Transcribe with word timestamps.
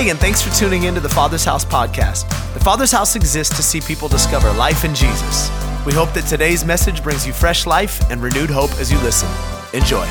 Hey, 0.00 0.08
and 0.08 0.18
thanks 0.18 0.40
for 0.40 0.48
tuning 0.54 0.84
in 0.84 0.94
to 0.94 1.00
the 1.00 1.10
Father's 1.10 1.44
House 1.44 1.62
podcast. 1.62 2.26
The 2.54 2.60
Father's 2.60 2.90
House 2.90 3.16
exists 3.16 3.54
to 3.54 3.62
see 3.62 3.82
people 3.82 4.08
discover 4.08 4.50
life 4.50 4.82
in 4.82 4.94
Jesus. 4.94 5.50
We 5.84 5.92
hope 5.92 6.14
that 6.14 6.24
today's 6.26 6.64
message 6.64 7.02
brings 7.02 7.26
you 7.26 7.34
fresh 7.34 7.66
life 7.66 8.00
and 8.10 8.22
renewed 8.22 8.48
hope 8.48 8.70
as 8.78 8.90
you 8.90 8.98
listen. 9.00 9.28
Enjoy. 9.74 10.06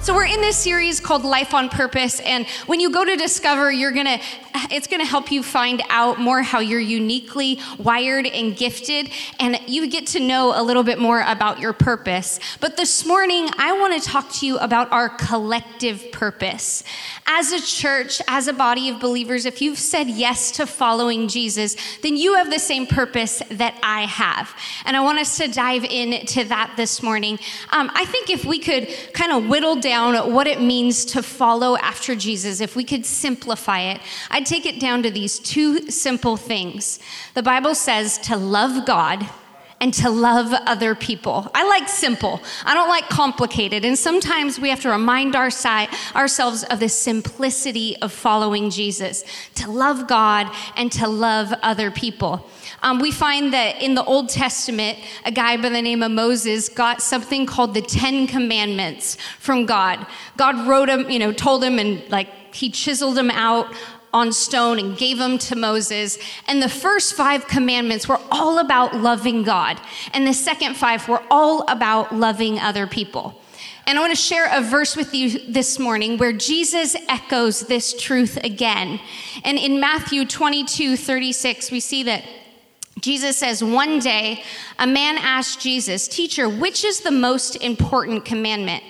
So 0.00 0.12
we're 0.12 0.24
in 0.24 0.40
this 0.40 0.56
series 0.56 0.98
called 0.98 1.24
Life 1.24 1.54
on 1.54 1.68
Purpose 1.68 2.18
and 2.18 2.48
when 2.66 2.80
you 2.80 2.90
go 2.90 3.04
to 3.04 3.14
Discover 3.16 3.70
you're 3.70 3.92
to 3.92 4.18
it's 4.70 4.86
going 4.86 5.00
to 5.00 5.06
help 5.06 5.30
you 5.30 5.42
find 5.42 5.82
out 5.88 6.20
more 6.20 6.42
how 6.42 6.60
you're 6.60 6.80
uniquely 6.80 7.60
wired 7.78 8.26
and 8.26 8.56
gifted 8.56 9.10
and 9.40 9.58
you 9.66 9.88
get 9.88 10.06
to 10.08 10.20
know 10.20 10.52
a 10.58 10.62
little 10.62 10.82
bit 10.82 10.98
more 10.98 11.20
about 11.20 11.60
your 11.60 11.72
purpose. 11.72 12.40
But 12.60 12.76
this 12.76 13.04
morning 13.06 13.48
I 13.58 13.78
want 13.78 14.00
to 14.00 14.08
talk 14.08 14.30
to 14.34 14.46
you 14.46 14.58
about 14.58 14.90
our 14.92 15.08
collective 15.08 16.10
purpose. 16.12 16.84
As 17.26 17.52
a 17.52 17.60
church, 17.60 18.22
as 18.28 18.48
a 18.48 18.52
body 18.52 18.88
of 18.88 19.00
believers, 19.00 19.44
if 19.44 19.60
you've 19.60 19.78
said 19.78 20.08
yes 20.08 20.52
to 20.52 20.66
following 20.66 21.28
Jesus, 21.28 21.76
then 22.02 22.16
you 22.16 22.34
have 22.34 22.50
the 22.50 22.58
same 22.58 22.86
purpose 22.86 23.42
that 23.50 23.78
I 23.82 24.02
have. 24.02 24.54
And 24.84 24.96
I 24.96 25.00
want 25.00 25.18
us 25.18 25.36
to 25.38 25.48
dive 25.48 25.84
into 25.84 26.44
that 26.44 26.74
this 26.76 27.02
morning. 27.02 27.38
Um, 27.70 27.90
I 27.94 28.04
think 28.04 28.30
if 28.30 28.44
we 28.44 28.58
could 28.58 28.88
kind 29.12 29.32
of 29.32 29.48
whittle 29.48 29.76
down 29.76 30.32
what 30.32 30.46
it 30.46 30.60
means 30.60 31.04
to 31.06 31.22
follow 31.22 31.76
after 31.76 32.14
Jesus, 32.14 32.60
if 32.60 32.76
we 32.76 32.84
could 32.84 33.04
simplify 33.04 33.80
it, 33.80 34.00
I'd 34.30 34.45
take 34.46 34.66
it 34.66 34.80
down 34.80 35.02
to 35.02 35.10
these 35.10 35.38
two 35.38 35.90
simple 35.90 36.36
things. 36.36 36.98
The 37.34 37.42
Bible 37.42 37.74
says 37.74 38.18
to 38.18 38.36
love 38.36 38.86
God 38.86 39.28
and 39.80 39.92
to 39.92 40.08
love 40.08 40.52
other 40.66 40.94
people. 40.94 41.50
I 41.54 41.68
like 41.68 41.88
simple. 41.88 42.40
I 42.64 42.74
don't 42.74 42.88
like 42.88 43.08
complicated. 43.08 43.84
And 43.84 43.98
sometimes 43.98 44.58
we 44.58 44.70
have 44.70 44.80
to 44.80 44.90
remind 44.90 45.36
our 45.36 45.50
si- 45.50 45.88
ourselves 46.14 46.64
of 46.64 46.80
the 46.80 46.88
simplicity 46.88 47.96
of 47.98 48.12
following 48.12 48.70
Jesus, 48.70 49.22
to 49.56 49.70
love 49.70 50.08
God 50.08 50.50
and 50.76 50.90
to 50.92 51.06
love 51.06 51.52
other 51.62 51.90
people. 51.90 52.48
Um, 52.82 53.00
we 53.00 53.10
find 53.10 53.52
that 53.52 53.82
in 53.82 53.94
the 53.94 54.04
Old 54.04 54.28
Testament, 54.28 54.98
a 55.24 55.30
guy 55.30 55.56
by 55.56 55.68
the 55.68 55.82
name 55.82 56.02
of 56.02 56.10
Moses 56.10 56.68
got 56.68 57.02
something 57.02 57.44
called 57.44 57.74
the 57.74 57.82
Ten 57.82 58.26
Commandments 58.26 59.16
from 59.38 59.66
God. 59.66 60.06
God 60.36 60.66
wrote 60.66 60.88
him, 60.88 61.10
you 61.10 61.18
know, 61.18 61.32
told 61.32 61.62
him, 61.62 61.78
and 61.78 62.08
like 62.10 62.28
he 62.54 62.70
chiseled 62.70 63.16
them 63.16 63.30
out 63.30 63.74
on 64.12 64.32
stone 64.32 64.78
and 64.78 64.96
gave 64.96 65.18
them 65.18 65.38
to 65.38 65.56
Moses. 65.56 66.18
And 66.46 66.62
the 66.62 66.68
first 66.68 67.14
five 67.14 67.46
commandments 67.46 68.08
were 68.08 68.20
all 68.30 68.58
about 68.58 68.96
loving 68.96 69.42
God, 69.42 69.80
and 70.12 70.26
the 70.26 70.34
second 70.34 70.76
five 70.76 71.08
were 71.08 71.22
all 71.30 71.62
about 71.68 72.14
loving 72.14 72.58
other 72.58 72.86
people. 72.86 73.40
And 73.88 73.96
I 73.96 74.00
want 74.00 74.12
to 74.12 74.20
share 74.20 74.48
a 74.50 74.62
verse 74.62 74.96
with 74.96 75.14
you 75.14 75.38
this 75.48 75.78
morning 75.78 76.18
where 76.18 76.32
Jesus 76.32 76.96
echoes 77.08 77.68
this 77.68 77.94
truth 77.96 78.36
again. 78.42 78.98
And 79.44 79.58
in 79.58 79.78
Matthew 79.78 80.26
22 80.26 80.96
36, 80.96 81.70
we 81.70 81.78
see 81.78 82.02
that 82.02 82.24
Jesus 83.00 83.36
says, 83.36 83.62
One 83.62 84.00
day 84.00 84.42
a 84.80 84.86
man 84.88 85.18
asked 85.18 85.60
Jesus, 85.60 86.08
Teacher, 86.08 86.48
which 86.48 86.84
is 86.84 87.00
the 87.00 87.12
most 87.12 87.54
important 87.56 88.24
commandment? 88.24 88.82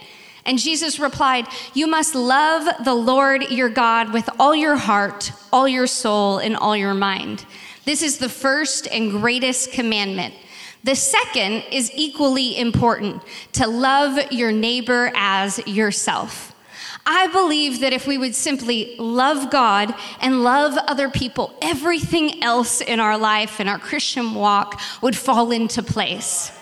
And 0.46 0.58
Jesus 0.58 0.98
replied, 1.00 1.46
You 1.74 1.86
must 1.86 2.14
love 2.14 2.84
the 2.84 2.94
Lord 2.94 3.50
your 3.50 3.68
God 3.68 4.12
with 4.12 4.30
all 4.38 4.54
your 4.54 4.76
heart, 4.76 5.32
all 5.52 5.68
your 5.68 5.86
soul, 5.86 6.38
and 6.38 6.56
all 6.56 6.76
your 6.76 6.94
mind. 6.94 7.44
This 7.84 8.00
is 8.00 8.18
the 8.18 8.28
first 8.28 8.86
and 8.86 9.10
greatest 9.10 9.72
commandment. 9.72 10.34
The 10.84 10.94
second 10.94 11.64
is 11.72 11.90
equally 11.94 12.56
important 12.58 13.22
to 13.54 13.66
love 13.66 14.32
your 14.32 14.52
neighbor 14.52 15.10
as 15.16 15.58
yourself. 15.66 16.54
I 17.04 17.28
believe 17.28 17.80
that 17.80 17.92
if 17.92 18.06
we 18.06 18.18
would 18.18 18.34
simply 18.34 18.96
love 18.98 19.50
God 19.50 19.94
and 20.20 20.42
love 20.42 20.76
other 20.88 21.08
people, 21.08 21.56
everything 21.62 22.42
else 22.42 22.80
in 22.80 22.98
our 22.98 23.18
life 23.18 23.60
and 23.60 23.68
our 23.68 23.78
Christian 23.78 24.34
walk 24.34 24.80
would 25.02 25.16
fall 25.16 25.52
into 25.52 25.82
place. 25.82 26.52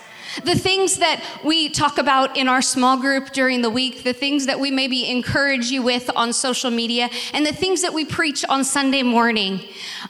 The 0.43 0.55
things 0.55 0.97
that 0.97 1.23
we 1.43 1.69
talk 1.69 1.97
about 1.97 2.35
in 2.35 2.47
our 2.47 2.61
small 2.61 2.97
group 2.97 3.31
during 3.31 3.61
the 3.61 3.69
week, 3.69 4.03
the 4.03 4.13
things 4.13 4.45
that 4.47 4.59
we 4.59 4.69
maybe 4.69 5.09
encourage 5.09 5.71
you 5.71 5.81
with 5.81 6.09
on 6.15 6.33
social 6.33 6.69
media, 6.69 7.09
and 7.33 7.45
the 7.45 7.53
things 7.53 7.81
that 7.81 7.93
we 7.93 8.03
preach 8.03 8.43
on 8.49 8.63
Sunday 8.63 9.03
morning, 9.03 9.61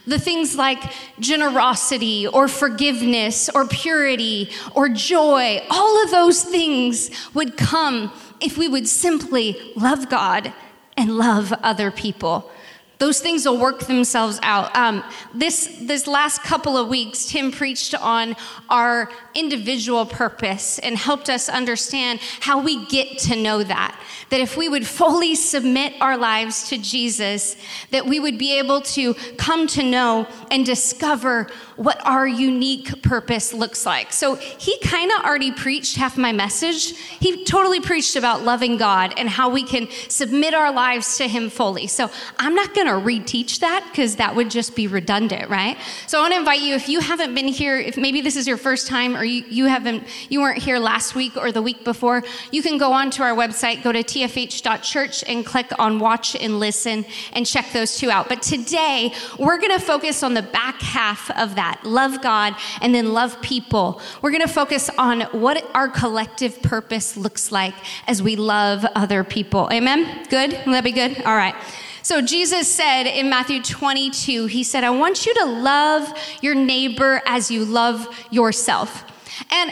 the 0.08 0.20
things 0.20 0.56
like 0.56 0.82
generosity 1.20 2.28
or 2.28 2.48
forgiveness 2.48 3.50
or 3.54 3.68
purity 3.68 4.50
or 4.74 4.90
joy, 4.90 5.62
all 5.70 6.04
of 6.04 6.12
those 6.12 6.44
things 6.44 7.12
would 7.34 7.58
come 7.58 8.12
if 8.42 8.58
we 8.58 8.68
would 8.68 8.88
simply 8.88 9.74
love 9.76 10.10
God 10.10 10.54
and 10.98 11.18
love 11.18 11.54
other 11.62 11.92
people. 11.92 12.50
Those 12.98 13.20
things 13.20 13.46
will 13.46 13.58
work 13.58 13.82
themselves 13.82 14.40
out. 14.42 14.76
Um, 14.76 15.04
this, 15.34 15.78
this 15.82 16.08
last 16.08 16.44
couple 16.44 16.78
of 16.78 16.88
weeks, 16.88 17.26
Tim 17.26 17.52
preached 17.52 17.94
on 17.96 18.36
our 18.70 19.10
individual 19.34 20.06
purpose 20.06 20.80
and 20.80 20.98
helped 20.98 21.30
us 21.30 21.50
understand 21.50 22.20
how 22.40 22.62
we 22.62 22.86
get 22.86 23.18
to 23.20 23.36
know 23.36 23.64
that. 23.64 24.00
That 24.30 24.40
if 24.40 24.58
we 24.58 24.70
would 24.70 24.88
fully 24.88 25.36
submit 25.36 25.94
our 26.02 26.18
lives 26.18 26.70
to 26.70 26.78
Jesus, 26.78 27.58
that 27.92 28.06
we 28.06 28.20
would 28.20 28.38
be 28.38 28.58
able 28.58 28.82
to 28.82 29.14
come 29.38 29.68
to 29.68 29.84
know 29.84 30.28
and 30.50 30.66
discover 30.66 31.50
what 31.76 32.00
our 32.06 32.26
unique 32.26 33.04
purpose 33.04 33.54
looks 33.54 33.86
like. 33.86 34.14
So 34.14 34.36
he 34.36 34.80
kind 34.80 35.12
of 35.12 35.26
already 35.26 35.52
preached 35.52 35.98
half 35.98 36.18
my 36.18 36.32
message. 36.32 36.96
He 36.96 37.44
totally 37.44 37.82
preached 37.82 38.16
about 38.16 38.44
loving 38.44 38.78
God 38.78 39.14
and 39.18 39.30
how 39.30 39.50
we 39.50 39.64
can 39.64 39.90
submit 40.08 40.54
our 40.54 40.72
lives 40.72 41.18
to 41.18 41.28
him 41.28 41.50
fully. 41.50 41.88
So 41.88 42.10
I'm 42.40 42.56
not 42.56 42.74
going 42.74 42.85
to 42.88 42.94
reteach 42.94 43.60
that 43.60 43.86
because 43.92 44.16
that 44.16 44.36
would 44.36 44.50
just 44.50 44.76
be 44.76 44.88
redundant, 44.88 45.50
right? 45.50 45.78
So 46.08 46.18
I 46.18 46.22
want 46.22 46.34
to 46.34 46.40
invite 46.40 46.62
you 46.62 46.76
if 46.76 46.90
you 46.90 47.02
haven't 47.02 47.36
been 47.36 47.48
here, 47.48 47.78
if 47.78 47.98
maybe 47.98 48.22
this 48.22 48.36
is 48.36 48.48
your 48.48 48.58
first 48.58 48.88
time 48.88 49.16
or 49.16 49.24
you, 49.24 49.44
you 49.50 49.66
haven't 49.66 50.04
you 50.30 50.42
weren't 50.42 50.62
here 50.62 50.80
last 50.80 51.14
week 51.14 51.36
or 51.38 51.52
the 51.52 51.62
week 51.62 51.84
before, 51.84 52.24
you 52.52 52.62
can 52.62 52.78
go 52.78 52.94
on 52.94 53.12
to 53.12 53.24
our 53.24 53.36
website, 53.36 53.84
go 53.84 53.92
to 53.92 54.04
tfh.church 54.04 55.24
and 55.28 55.46
click 55.46 55.72
on 55.78 56.00
watch 56.00 56.36
and 56.36 56.60
listen 56.60 57.06
and 57.34 57.46
check 57.46 57.72
those 57.74 57.98
two 57.98 58.10
out. 58.10 58.30
But 58.30 58.42
today, 58.42 59.14
we're 59.38 59.58
going 59.58 59.78
to 59.78 59.86
focus 59.86 60.24
on 60.24 60.34
the 60.34 60.42
back 60.42 60.82
half 60.82 61.30
of 61.32 61.56
that 61.56 61.66
that 61.66 61.88
love 61.88 62.22
God 62.22 62.56
and 62.82 62.94
then 62.94 63.14
love 63.14 63.42
people. 63.42 64.02
We're 64.22 64.32
going 64.32 64.42
to 64.42 64.48
focus 64.48 64.90
on 64.98 65.22
what 65.32 65.66
our 65.74 65.88
collective 65.88 66.62
purpose 66.62 67.18
looks 67.18 67.52
like 67.52 67.74
as 68.08 68.22
we 68.22 68.36
love 68.36 68.86
other 68.96 69.24
people. 69.24 69.70
Amen? 69.72 70.26
Good? 70.30 70.52
Will 70.66 70.74
that 70.74 70.84
be 70.84 70.92
good? 70.92 71.22
All 71.24 71.36
right. 71.36 71.56
So 72.06 72.22
Jesus 72.22 72.72
said 72.72 73.08
in 73.08 73.32
Matthew 73.32 73.64
22, 73.64 74.46
He 74.46 74.64
said, 74.64 74.84
I 74.84 74.92
want 74.92 75.26
you 75.26 75.34
to 75.34 75.46
love 75.46 76.08
your 76.40 76.54
neighbor 76.54 77.20
as 77.26 77.50
you 77.50 77.66
love 77.66 78.08
yourself. 78.30 79.04
And 79.50 79.72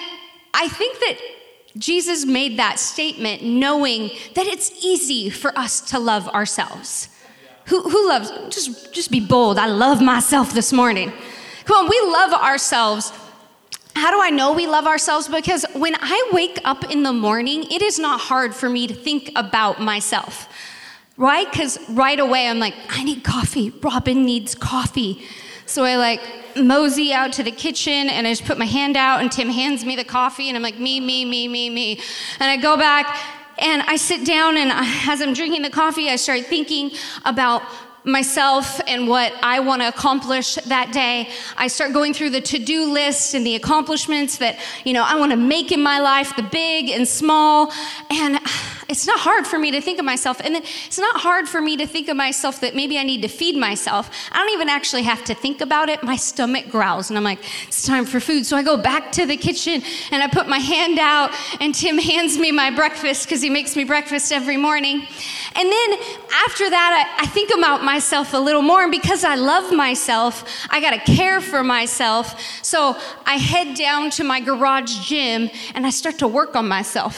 I 0.51 0.67
think 0.67 0.97
that 0.97 1.19
Jesus 1.77 2.25
made 2.25 2.57
that 2.57 2.79
statement 2.79 3.44
knowing 3.44 4.09
that 4.33 4.47
it's 4.47 4.71
easy 4.83 5.29
for 5.29 5.55
us 5.55 5.79
to 5.91 5.99
love 5.99 6.27
ourselves. 6.29 7.07
Who, 7.66 7.83
who 7.88 8.07
loves, 8.07 8.31
just, 8.50 8.91
just 8.91 9.11
be 9.11 9.19
bold. 9.19 9.59
I 9.59 9.67
love 9.67 10.01
myself 10.01 10.53
this 10.55 10.73
morning. 10.73 11.13
Come 11.65 11.85
on, 11.85 11.88
we 11.88 12.01
love 12.11 12.33
ourselves. 12.33 13.13
How 13.95 14.09
do 14.09 14.19
I 14.19 14.31
know 14.31 14.53
we 14.53 14.65
love 14.65 14.88
ourselves? 14.88 15.27
Because 15.27 15.67
when 15.75 15.94
I 16.00 16.31
wake 16.33 16.59
up 16.63 16.89
in 16.89 17.03
the 17.03 17.13
morning, 17.13 17.63
it 17.71 17.83
is 17.83 18.00
not 18.00 18.19
hard 18.19 18.55
for 18.55 18.69
me 18.69 18.88
to 18.88 18.94
think 18.95 19.29
about 19.35 19.79
myself, 19.79 20.50
right? 21.18 21.50
Because 21.51 21.78
right 21.90 22.19
away 22.19 22.47
I'm 22.47 22.59
like, 22.59 22.75
I 22.90 23.03
need 23.03 23.24
coffee. 23.24 23.72
Robin 23.81 24.25
needs 24.25 24.56
coffee. 24.56 25.24
So 25.66 25.84
I 25.84 25.96
like 25.96 26.22
mosey 26.56 27.13
out 27.13 27.34
to 27.34 27.44
the 27.44 27.51
kitchen 27.51 28.09
and 28.09 28.28
I 28.28 28.31
just 28.31 28.46
put 28.46 28.57
my 28.57 28.66
hand 28.66 28.97
out 28.97 29.22
and 29.22 29.31
Tim 29.31 29.50
hands 29.50 29.85
me 29.85 29.96
the 29.96 30.03
coffee 30.03 30.50
and 30.50 30.57
I'm 30.57 30.63
like, 30.63 30.79
me, 30.79 31.00
me, 31.00 31.25
me, 31.25 31.47
me, 31.47 31.69
me. 31.69 32.00
And 32.40 32.50
I 32.50 32.57
go 32.57 32.78
back 32.78 33.18
and 33.59 33.81
I 33.84 33.96
sit 33.96 34.25
down 34.25 34.57
and 34.57 34.72
as 35.07 35.22
I'm 35.22 35.34
drinking 35.34 35.62
the 35.62 35.69
coffee, 35.69 36.09
I 36.09 36.16
start 36.16 36.46
thinking 36.46 36.92
about 37.25 37.63
myself 38.05 38.81
and 38.88 39.07
what 39.07 39.33
I 39.41 39.59
want 39.61 39.81
to 39.81 39.88
accomplish 39.88 40.55
that 40.55 40.91
day. 40.91 41.29
I 41.55 41.67
start 41.67 41.94
going 41.94 42.13
through 42.13 42.31
the 42.31 42.41
to-do 42.41 42.91
list 42.91 43.33
and 43.33 43.45
the 43.45 43.55
accomplishments 43.55 44.38
that, 44.38 44.59
you 44.83 44.94
know, 44.94 45.03
I 45.03 45.15
want 45.15 45.31
to 45.31 45.38
make 45.38 45.71
in 45.71 45.81
my 45.81 46.00
life, 46.00 46.35
the 46.35 46.44
big 46.44 46.89
and 46.89 47.07
small. 47.07 47.71
And 48.09 48.39
it's 48.89 49.07
not 49.07 49.19
hard 49.19 49.47
for 49.47 49.57
me 49.57 49.71
to 49.71 49.81
think 49.81 50.00
of 50.00 50.05
myself. 50.05 50.41
And 50.44 50.53
then 50.53 50.63
it's 50.63 51.00
not 51.00 51.21
hard 51.21 51.47
for 51.47 51.61
me 51.61 51.77
to 51.77 51.88
think 51.88 52.09
of 52.09 52.17
myself 52.17 52.59
that 52.61 52.75
maybe 52.75 52.97
I 52.97 53.03
need 53.03 53.21
to 53.21 53.27
feed 53.27 53.55
myself. 53.55 54.09
I 54.31 54.38
don't 54.38 54.51
even 54.51 54.69
actually 54.69 55.03
have 55.03 55.23
to 55.25 55.33
think 55.33 55.61
about 55.61 55.89
it. 55.89 56.03
My 56.03 56.17
stomach 56.17 56.69
growls 56.69 57.09
and 57.09 57.17
I'm 57.17 57.23
like, 57.23 57.39
it's 57.67 57.85
time 57.85 58.05
for 58.05 58.19
food. 58.19 58.45
So 58.45 58.57
I 58.57 58.63
go 58.63 58.77
back 58.77 59.11
to 59.13 59.25
the 59.25 59.38
kitchen 59.38 59.81
and 60.11 60.21
I 60.21 60.27
put 60.27 60.47
my 60.47 60.59
hand 60.59 61.00
out 61.00 61.31
and 61.61 61.73
Tim 61.73 61.97
hands 62.13 62.38
me 62.38 62.51
my 62.51 62.69
breakfast 62.69 63.25
because 63.25 63.41
he 63.41 63.50
makes 63.50 63.75
me 63.75 63.83
breakfast 63.83 64.31
every 64.31 64.57
morning. 64.57 65.07
And 65.55 65.71
then 65.71 65.94
after 66.45 66.69
that, 66.69 67.15
I, 67.19 67.23
I 67.23 67.25
think 67.27 67.51
about 67.55 67.83
myself 67.94 68.34
a 68.34 68.38
little 68.40 68.63
more. 68.63 68.81
And 68.81 68.92
because 68.92 69.24
I 69.24 69.36
love 69.36 69.72
myself, 69.72 70.34
I 70.72 70.81
got 70.81 70.94
to 70.98 71.16
care 71.16 71.40
for 71.40 71.63
myself. 71.63 72.25
So 72.63 72.98
I 73.28 73.36
head 73.36 73.78
down 73.78 74.10
to 74.18 74.24
my 74.24 74.40
garage 74.40 74.94
gym 75.07 75.51
and 75.75 75.86
I 75.86 75.92
start 75.92 76.18
to 76.19 76.28
work 76.28 76.56
on 76.56 76.68
myself. 76.68 77.16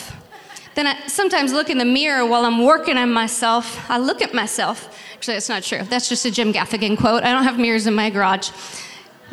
Then 0.76 0.86
I 0.86 1.08
sometimes 1.08 1.54
look 1.54 1.70
in 1.70 1.78
the 1.78 1.92
mirror 2.00 2.26
while 2.26 2.44
I'm 2.44 2.62
working 2.62 2.98
on 2.98 3.10
myself. 3.14 3.90
I 3.90 3.98
look 4.00 4.22
at 4.22 4.34
myself. 4.34 4.78
Actually, 5.14 5.36
that's 5.36 5.48
not 5.48 5.64
true. 5.64 5.84
That's 5.84 6.10
just 6.10 6.26
a 6.26 6.32
Jim 6.32 6.52
Gaffigan 6.52 6.98
quote. 6.98 7.24
I 7.24 7.32
don't 7.32 7.46
have 7.46 7.58
mirrors 7.58 7.88
in 7.88 7.96
my 7.96 8.10
garage. 8.10 8.50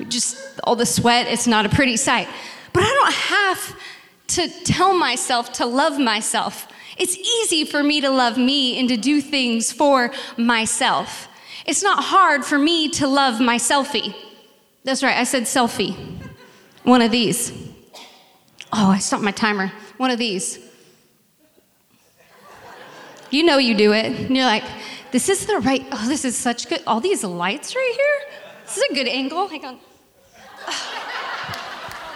Just 0.06 0.36
all 0.62 0.76
the 0.76 0.86
sweat, 0.86 1.26
it's 1.26 1.48
not 1.48 1.66
a 1.66 1.68
pretty 1.68 1.96
sight. 1.96 2.28
But 2.72 2.84
I 2.84 2.92
don't 2.98 3.14
have 3.14 3.76
to 4.36 4.48
tell 4.62 4.94
myself 4.94 5.52
to 5.54 5.66
love 5.66 5.98
myself. 5.98 6.68
It's 6.96 7.16
easy 7.16 7.64
for 7.64 7.82
me 7.82 8.00
to 8.00 8.10
love 8.10 8.38
me 8.38 8.78
and 8.78 8.88
to 8.88 8.96
do 8.96 9.20
things 9.20 9.72
for 9.72 10.12
myself. 10.36 11.28
It's 11.66 11.82
not 11.82 12.02
hard 12.02 12.44
for 12.44 12.58
me 12.58 12.88
to 12.90 13.06
love 13.06 13.40
my 13.40 13.56
selfie. 13.56 14.14
That's 14.84 15.02
right, 15.02 15.16
I 15.16 15.24
said 15.24 15.44
selfie. 15.44 15.96
One 16.82 17.02
of 17.02 17.10
these. 17.10 17.52
Oh, 18.72 18.90
I 18.90 18.98
stopped 18.98 19.22
my 19.22 19.30
timer. 19.30 19.70
One 19.96 20.10
of 20.10 20.18
these. 20.18 20.58
You 23.30 23.44
know 23.44 23.58
you 23.58 23.74
do 23.74 23.92
it. 23.92 24.06
And 24.06 24.36
you're 24.36 24.44
like, 24.44 24.64
this 25.12 25.28
is 25.28 25.46
the 25.46 25.58
right, 25.60 25.84
oh, 25.92 26.08
this 26.08 26.24
is 26.24 26.36
such 26.36 26.68
good. 26.68 26.82
All 26.86 27.00
these 27.00 27.22
lights 27.22 27.76
right 27.76 27.92
here? 27.94 28.38
This 28.64 28.78
is 28.78 28.84
a 28.90 28.94
good 28.94 29.08
angle. 29.08 29.46
Hang 29.48 29.64
on. 29.64 29.78
Oh, 30.66 30.92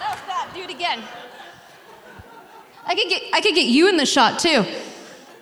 that 0.00 0.10
was 0.10 0.20
bad. 0.26 0.54
Do 0.54 0.60
it 0.60 0.70
again. 0.70 1.02
I 2.86 2.94
could 2.94 3.08
get 3.08 3.22
I 3.32 3.40
could 3.40 3.54
get 3.54 3.66
you 3.66 3.88
in 3.88 3.96
the 3.96 4.06
shot 4.06 4.38
too. 4.38 4.64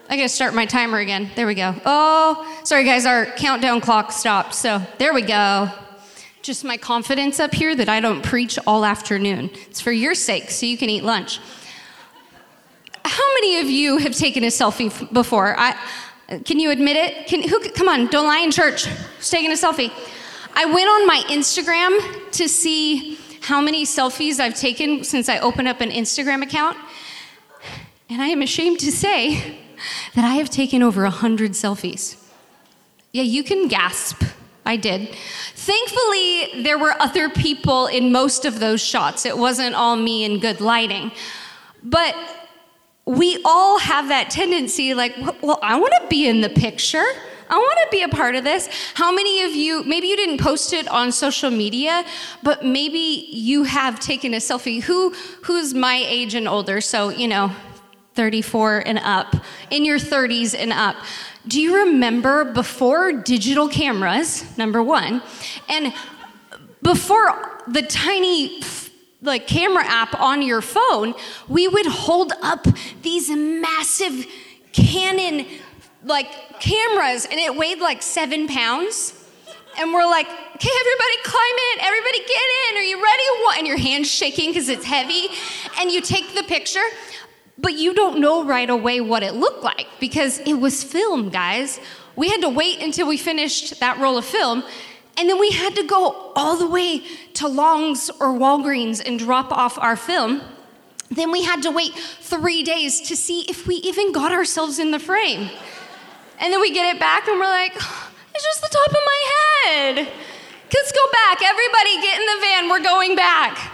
I 0.06 0.16
gotta 0.16 0.28
start 0.28 0.54
my 0.54 0.66
timer 0.66 0.98
again. 0.98 1.30
There 1.34 1.46
we 1.46 1.54
go. 1.54 1.74
Oh, 1.86 2.60
sorry 2.62 2.84
guys, 2.84 3.06
our 3.06 3.24
countdown 3.24 3.80
clock 3.80 4.12
stopped. 4.12 4.54
So 4.54 4.82
there 4.98 5.14
we 5.14 5.22
go. 5.22 5.70
Just 6.42 6.62
my 6.62 6.76
confidence 6.76 7.40
up 7.40 7.54
here 7.54 7.74
that 7.74 7.88
I 7.88 8.00
don't 8.00 8.22
preach 8.22 8.58
all 8.66 8.84
afternoon. 8.84 9.48
It's 9.66 9.80
for 9.80 9.92
your 9.92 10.14
sake, 10.14 10.50
so 10.50 10.66
you 10.66 10.76
can 10.76 10.90
eat 10.90 11.04
lunch. 11.04 11.40
How 13.02 13.34
many 13.34 13.60
of 13.60 13.70
you 13.70 13.96
have 13.96 14.14
taken 14.14 14.44
a 14.44 14.48
selfie 14.48 15.10
before? 15.10 15.58
I, 15.58 15.74
can 16.44 16.58
you 16.58 16.70
admit 16.70 16.96
it? 16.96 17.26
Can, 17.26 17.48
who, 17.48 17.66
come 17.70 17.88
on, 17.88 18.08
don't 18.08 18.26
lie 18.26 18.40
in 18.40 18.50
church. 18.50 18.84
Who's 18.84 19.30
taking 19.30 19.50
a 19.50 19.54
selfie? 19.54 19.90
I 20.54 20.66
went 20.66 20.88
on 20.88 21.06
my 21.06 21.22
Instagram 21.28 22.30
to 22.32 22.46
see 22.46 23.18
how 23.40 23.62
many 23.62 23.86
selfies 23.86 24.38
I've 24.38 24.54
taken 24.54 25.02
since 25.02 25.30
I 25.30 25.38
opened 25.38 25.68
up 25.68 25.80
an 25.80 25.90
Instagram 25.90 26.42
account. 26.42 26.76
And 28.10 28.20
I 28.20 28.26
am 28.26 28.42
ashamed 28.42 28.80
to 28.80 28.92
say 28.92 29.63
that 30.14 30.24
I 30.24 30.34
have 30.34 30.50
taken 30.50 30.82
over 30.82 31.02
100 31.02 31.52
selfies. 31.52 32.16
Yeah, 33.12 33.22
you 33.22 33.44
can 33.44 33.68
gasp. 33.68 34.22
I 34.66 34.76
did. 34.76 35.14
Thankfully, 35.54 36.62
there 36.62 36.78
were 36.78 36.94
other 37.00 37.28
people 37.28 37.86
in 37.86 38.10
most 38.10 38.44
of 38.44 38.60
those 38.60 38.80
shots. 38.80 39.26
It 39.26 39.36
wasn't 39.36 39.74
all 39.74 39.96
me 39.96 40.24
in 40.24 40.40
good 40.40 40.60
lighting. 40.60 41.12
But 41.82 42.16
we 43.04 43.40
all 43.44 43.78
have 43.78 44.08
that 44.08 44.30
tendency 44.30 44.94
like, 44.94 45.14
well, 45.42 45.58
I 45.62 45.78
want 45.78 45.92
to 46.00 46.08
be 46.08 46.26
in 46.26 46.40
the 46.40 46.48
picture. 46.48 47.04
I 47.50 47.56
want 47.56 47.78
to 47.82 47.88
be 47.90 48.02
a 48.02 48.08
part 48.08 48.36
of 48.36 48.44
this. 48.44 48.68
How 48.94 49.12
many 49.14 49.42
of 49.42 49.54
you, 49.54 49.84
maybe 49.84 50.06
you 50.06 50.16
didn't 50.16 50.38
post 50.40 50.72
it 50.72 50.88
on 50.88 51.12
social 51.12 51.50
media, 51.50 52.04
but 52.42 52.64
maybe 52.64 53.28
you 53.30 53.64
have 53.64 54.00
taken 54.00 54.32
a 54.32 54.38
selfie. 54.38 54.82
Who, 54.82 55.10
who's 55.42 55.74
my 55.74 56.02
age 56.06 56.34
and 56.34 56.48
older? 56.48 56.80
So, 56.80 57.10
you 57.10 57.28
know, 57.28 57.52
34 58.14 58.84
and 58.86 58.98
up, 58.98 59.36
in 59.70 59.84
your 59.84 59.98
30s 59.98 60.54
and 60.58 60.72
up. 60.72 60.96
Do 61.46 61.60
you 61.60 61.84
remember 61.84 62.44
before 62.44 63.12
digital 63.12 63.68
cameras, 63.68 64.56
number 64.56 64.82
one, 64.82 65.22
and 65.68 65.92
before 66.82 67.62
the 67.66 67.82
tiny 67.82 68.62
like 69.22 69.46
camera 69.46 69.84
app 69.86 70.20
on 70.20 70.42
your 70.42 70.60
phone, 70.60 71.14
we 71.48 71.66
would 71.66 71.86
hold 71.86 72.32
up 72.42 72.66
these 73.02 73.30
massive 73.30 74.26
Canon 74.72 75.46
like 76.04 76.60
cameras 76.60 77.24
and 77.24 77.38
it 77.38 77.56
weighed 77.56 77.78
like 77.78 78.02
seven 78.02 78.46
pounds. 78.48 79.20
And 79.76 79.92
we're 79.92 80.04
like, 80.04 80.26
okay, 80.26 80.70
everybody 80.80 81.16
climb 81.24 81.56
in, 81.72 81.84
everybody 81.84 82.18
get 82.18 82.46
in. 82.70 82.76
Are 82.76 82.82
you 82.82 83.02
ready? 83.02 83.22
And 83.58 83.66
your 83.66 83.78
hand's 83.78 84.10
shaking 84.10 84.50
because 84.50 84.68
it's 84.68 84.84
heavy. 84.84 85.28
And 85.80 85.90
you 85.90 86.00
take 86.00 86.34
the 86.34 86.42
picture, 86.42 86.84
but 87.64 87.78
you 87.78 87.94
don't 87.94 88.20
know 88.20 88.44
right 88.44 88.68
away 88.68 89.00
what 89.00 89.22
it 89.22 89.32
looked 89.32 89.64
like 89.64 89.86
because 89.98 90.38
it 90.40 90.52
was 90.52 90.84
film, 90.84 91.30
guys. 91.30 91.80
We 92.14 92.28
had 92.28 92.42
to 92.42 92.50
wait 92.50 92.82
until 92.82 93.08
we 93.08 93.16
finished 93.16 93.80
that 93.80 93.98
roll 93.98 94.18
of 94.18 94.26
film. 94.26 94.62
And 95.16 95.30
then 95.30 95.40
we 95.40 95.50
had 95.50 95.74
to 95.76 95.82
go 95.82 96.30
all 96.36 96.58
the 96.58 96.66
way 96.66 97.02
to 97.32 97.48
Long's 97.48 98.10
or 98.20 98.28
Walgreens 98.38 99.02
and 99.04 99.18
drop 99.18 99.50
off 99.50 99.78
our 99.78 99.96
film. 99.96 100.42
Then 101.10 101.32
we 101.32 101.42
had 101.42 101.62
to 101.62 101.70
wait 101.70 101.94
three 101.94 102.62
days 102.62 103.00
to 103.08 103.16
see 103.16 103.46
if 103.48 103.66
we 103.66 103.76
even 103.76 104.12
got 104.12 104.30
ourselves 104.30 104.78
in 104.78 104.90
the 104.90 104.98
frame. 104.98 105.48
And 106.40 106.52
then 106.52 106.60
we 106.60 106.70
get 106.70 106.94
it 106.94 107.00
back 107.00 107.26
and 107.28 107.40
we're 107.40 107.46
like, 107.46 107.74
it's 107.74 108.44
just 108.44 108.60
the 108.60 108.68
top 108.70 108.88
of 108.88 109.00
my 109.06 109.20
head. 109.64 109.96
Let's 110.74 110.92
go 110.92 111.10
back. 111.12 111.40
Everybody 111.42 112.02
get 112.02 112.20
in 112.20 112.26
the 112.26 112.40
van. 112.42 112.68
We're 112.68 112.82
going 112.82 113.16
back. 113.16 113.73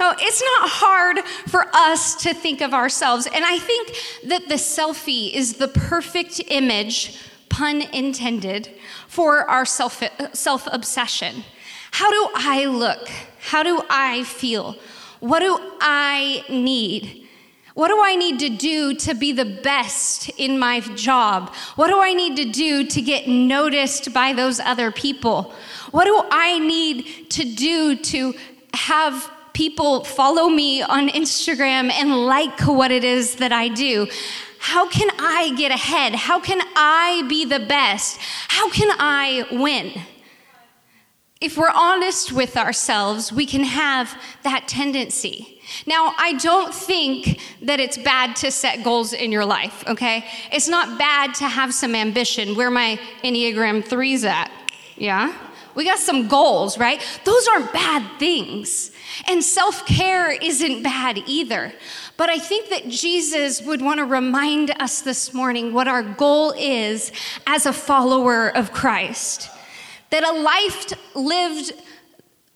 No, 0.00 0.14
it's 0.18 0.42
not 0.42 0.68
hard 0.70 1.18
for 1.48 1.66
us 1.74 2.14
to 2.22 2.34
think 2.34 2.60
of 2.60 2.74
ourselves. 2.74 3.26
And 3.26 3.44
I 3.44 3.58
think 3.58 3.96
that 4.24 4.48
the 4.48 4.54
selfie 4.54 5.32
is 5.32 5.54
the 5.54 5.68
perfect 5.68 6.40
image, 6.48 7.18
pun 7.48 7.82
intended, 7.92 8.70
for 9.08 9.48
our 9.48 9.64
self 9.64 10.02
obsession. 10.66 11.44
How 11.92 12.10
do 12.10 12.28
I 12.34 12.64
look? 12.66 13.08
How 13.38 13.62
do 13.62 13.82
I 13.88 14.24
feel? 14.24 14.76
What 15.20 15.40
do 15.40 15.56
I 15.80 16.44
need? 16.48 17.24
What 17.74 17.88
do 17.88 18.00
I 18.00 18.14
need 18.14 18.38
to 18.40 18.48
do 18.48 18.94
to 18.94 19.14
be 19.14 19.32
the 19.32 19.44
best 19.44 20.28
in 20.38 20.58
my 20.58 20.80
job? 20.80 21.52
What 21.74 21.88
do 21.88 22.00
I 22.00 22.14
need 22.14 22.36
to 22.36 22.44
do 22.44 22.86
to 22.86 23.02
get 23.02 23.28
noticed 23.28 24.12
by 24.12 24.32
those 24.32 24.60
other 24.60 24.92
people? 24.92 25.52
What 25.90 26.04
do 26.04 26.22
I 26.30 26.58
need 26.60 27.30
to 27.30 27.44
do 27.44 27.96
to 27.96 28.34
have 28.74 29.30
people 29.54 30.04
follow 30.04 30.48
me 30.48 30.82
on 30.82 31.08
Instagram 31.08 31.90
and 31.90 32.26
like 32.26 32.60
what 32.60 32.90
it 32.90 33.04
is 33.04 33.36
that 33.36 33.52
I 33.52 33.68
do? 33.68 34.06
How 34.58 34.88
can 34.88 35.10
I 35.18 35.54
get 35.56 35.70
ahead? 35.70 36.14
How 36.14 36.40
can 36.40 36.60
I 36.74 37.24
be 37.28 37.44
the 37.44 37.60
best? 37.60 38.18
How 38.48 38.68
can 38.70 38.88
I 38.98 39.46
win? 39.52 39.92
If 41.40 41.58
we're 41.58 41.70
honest 41.70 42.32
with 42.32 42.56
ourselves, 42.56 43.32
we 43.32 43.44
can 43.44 43.64
have 43.64 44.18
that 44.42 44.66
tendency. 44.66 45.60
Now, 45.86 46.14
I 46.18 46.34
don't 46.34 46.74
think 46.74 47.38
that 47.62 47.80
it's 47.80 47.98
bad 47.98 48.36
to 48.36 48.50
set 48.50 48.82
goals 48.82 49.12
in 49.12 49.30
your 49.30 49.44
life, 49.44 49.84
okay? 49.86 50.24
It's 50.52 50.68
not 50.68 50.98
bad 50.98 51.34
to 51.34 51.48
have 51.48 51.74
some 51.74 51.94
ambition. 51.94 52.54
Where 52.54 52.70
my 52.70 52.98
Enneagram 53.22 53.86
3's 53.86 54.24
at, 54.24 54.50
yeah? 54.96 55.36
We 55.74 55.84
got 55.84 55.98
some 55.98 56.28
goals, 56.28 56.78
right? 56.78 57.02
Those 57.24 57.46
aren't 57.48 57.72
bad 57.72 58.18
things. 58.18 58.92
And 59.26 59.42
self 59.42 59.86
care 59.86 60.30
isn't 60.30 60.82
bad 60.82 61.18
either. 61.26 61.72
But 62.16 62.30
I 62.30 62.38
think 62.38 62.70
that 62.70 62.88
Jesus 62.88 63.62
would 63.62 63.82
want 63.82 63.98
to 63.98 64.04
remind 64.04 64.70
us 64.80 65.00
this 65.00 65.34
morning 65.34 65.72
what 65.72 65.88
our 65.88 66.02
goal 66.02 66.52
is 66.56 67.12
as 67.46 67.66
a 67.66 67.72
follower 67.72 68.48
of 68.56 68.72
Christ. 68.72 69.50
That 70.10 70.24
a 70.24 70.32
life 70.32 70.92
lived 71.14 71.72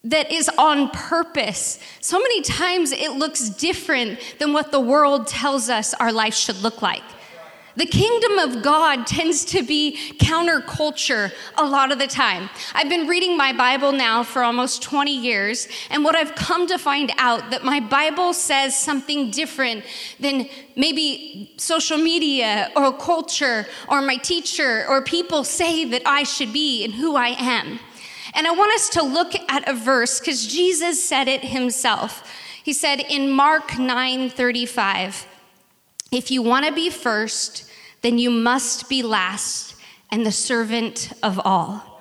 that 0.05 0.31
is 0.31 0.49
on 0.57 0.91
purpose. 0.91 1.81
So 2.01 2.19
many 2.19 2.41
times 2.43 2.93
it 2.93 3.13
looks 3.13 3.49
different 3.51 4.21
than 4.39 4.53
what 4.53 4.71
the 4.71 4.81
world 4.81 5.27
tells 5.27 5.69
us 5.69 5.93
our 5.95 6.13
life 6.13 6.35
should 6.35 6.57
look 6.63 6.83
like. 6.83 7.03
The 7.77 7.87
kingdom 7.87 8.39
of 8.39 8.63
God 8.63 9.07
tends 9.07 9.45
to 9.47 9.63
be 9.63 9.97
counterculture 10.19 11.33
a 11.57 11.65
lot 11.65 11.93
of 11.93 11.99
the 11.99 12.07
time. 12.07 12.51
I've 12.75 12.89
been 12.89 13.07
reading 13.07 13.37
my 13.37 13.53
Bible 13.53 13.93
now 13.93 14.25
for 14.25 14.43
almost 14.43 14.83
20 14.83 15.17
years, 15.17 15.69
and 15.91 16.03
what 16.03 16.17
I've 16.17 16.35
come 16.35 16.67
to 16.67 16.79
find 16.79 17.13
out 17.19 17.51
that 17.51 17.65
my 17.65 17.79
Bible 17.79 18.33
says 18.33 18.77
something 18.77 19.31
different 19.31 19.85
than 20.19 20.49
maybe 20.77 21.53
social 21.57 21.99
media 21.99 22.73
or 22.75 22.93
culture 22.97 23.67
or 23.89 24.03
my 24.03 24.17
teacher 24.17 24.85
or 24.89 25.03
people 25.03 25.45
say 25.45 25.85
that 25.85 26.03
I 26.05 26.25
should 26.25 26.53
be 26.53 26.85
and 26.85 26.95
who 26.95 27.17
I 27.17 27.29
am. 27.39 27.79
And 28.35 28.47
I 28.47 28.51
want 28.51 28.73
us 28.75 28.89
to 28.91 29.03
look 29.03 29.35
at 29.49 29.69
a 29.69 29.75
verse 29.75 30.21
because 30.21 30.47
Jesus 30.47 31.03
said 31.03 31.29
it 31.29 31.45
himself. 31.45 32.29
He 32.63 32.73
said 32.73 33.01
in 33.01 33.31
Mark 33.31 33.79
9 33.79 34.31
35, 34.31 35.27
if 36.11 36.31
you 36.31 36.43
want 36.43 36.67
to 36.67 36.73
be 36.73 36.91
first, 36.91 37.71
then 38.03 38.19
you 38.19 38.31
must 38.31 38.89
be 38.89 39.03
last 39.03 39.77
and 40.11 40.25
the 40.25 40.33
servant 40.33 41.13
of 41.23 41.41
all. 41.45 42.01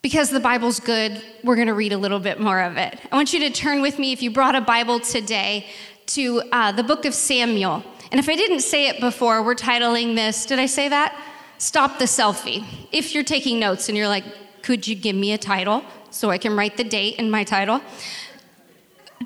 Because 0.00 0.30
the 0.30 0.40
Bible's 0.40 0.80
good, 0.80 1.22
we're 1.44 1.54
going 1.54 1.68
to 1.68 1.74
read 1.74 1.92
a 1.92 1.98
little 1.98 2.18
bit 2.18 2.40
more 2.40 2.60
of 2.60 2.76
it. 2.76 2.98
I 3.12 3.14
want 3.14 3.32
you 3.32 3.38
to 3.40 3.50
turn 3.50 3.82
with 3.82 4.00
me, 4.00 4.12
if 4.12 4.20
you 4.20 4.32
brought 4.32 4.56
a 4.56 4.60
Bible 4.60 4.98
today, 4.98 5.66
to 6.06 6.42
uh, 6.50 6.72
the 6.72 6.82
book 6.82 7.04
of 7.04 7.14
Samuel. 7.14 7.84
And 8.10 8.18
if 8.18 8.28
I 8.28 8.34
didn't 8.34 8.60
say 8.60 8.88
it 8.88 9.00
before, 9.00 9.44
we're 9.44 9.54
titling 9.54 10.16
this, 10.16 10.44
did 10.44 10.58
I 10.58 10.66
say 10.66 10.88
that? 10.88 11.16
Stop 11.58 12.00
the 12.00 12.06
Selfie. 12.06 12.64
If 12.90 13.14
you're 13.14 13.22
taking 13.22 13.60
notes 13.60 13.88
and 13.88 13.96
you're 13.96 14.08
like, 14.08 14.24
could 14.62 14.88
you 14.88 14.96
give 14.96 15.14
me 15.14 15.32
a 15.32 15.38
title 15.38 15.84
so 16.10 16.30
I 16.30 16.38
can 16.38 16.56
write 16.56 16.76
the 16.76 16.84
date 16.84 17.16
in 17.16 17.30
my 17.30 17.44
title? 17.44 17.80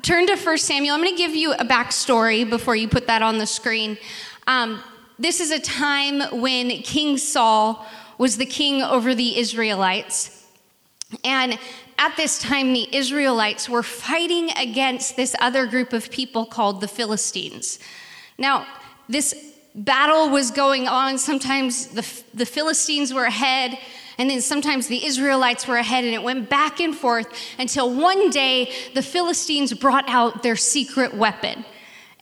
Turn 0.03 0.27
to 0.27 0.35
1 0.35 0.57
Samuel. 0.57 0.93
I'm 0.93 1.01
going 1.01 1.15
to 1.15 1.17
give 1.17 1.33
you 1.33 1.53
a 1.53 1.65
backstory 1.65 2.47
before 2.47 2.75
you 2.75 2.87
put 2.87 3.07
that 3.07 3.21
on 3.21 3.37
the 3.37 3.47
screen. 3.47 3.97
Um, 4.45 4.83
this 5.17 5.39
is 5.39 5.49
a 5.49 5.59
time 5.59 6.41
when 6.41 6.69
King 6.83 7.17
Saul 7.17 7.85
was 8.17 8.37
the 8.37 8.45
king 8.45 8.83
over 8.83 9.15
the 9.15 9.39
Israelites. 9.39 10.45
And 11.23 11.57
at 11.97 12.15
this 12.17 12.37
time, 12.37 12.73
the 12.73 12.93
Israelites 12.95 13.69
were 13.69 13.81
fighting 13.81 14.51
against 14.51 15.15
this 15.15 15.35
other 15.39 15.65
group 15.65 15.93
of 15.93 16.11
people 16.11 16.45
called 16.45 16.81
the 16.81 16.87
Philistines. 16.87 17.79
Now, 18.37 18.67
this 19.07 19.33
battle 19.73 20.29
was 20.29 20.51
going 20.51 20.87
on. 20.87 21.17
Sometimes 21.17 21.87
the, 21.87 22.05
the 22.33 22.45
Philistines 22.45 23.13
were 23.13 23.25
ahead, 23.25 23.79
and 24.17 24.29
then 24.29 24.41
sometimes 24.41 24.87
the 24.87 25.05
Israelites 25.05 25.67
were 25.67 25.77
ahead, 25.77 26.03
and 26.03 26.13
it 26.13 26.23
went 26.23 26.49
back 26.49 26.79
and 26.79 26.95
forth 26.95 27.27
until 27.59 27.93
one 27.93 28.29
day 28.29 28.71
the 28.93 29.01
Philistines 29.01 29.73
brought 29.73 30.07
out 30.09 30.43
their 30.43 30.55
secret 30.55 31.13
weapon. 31.13 31.65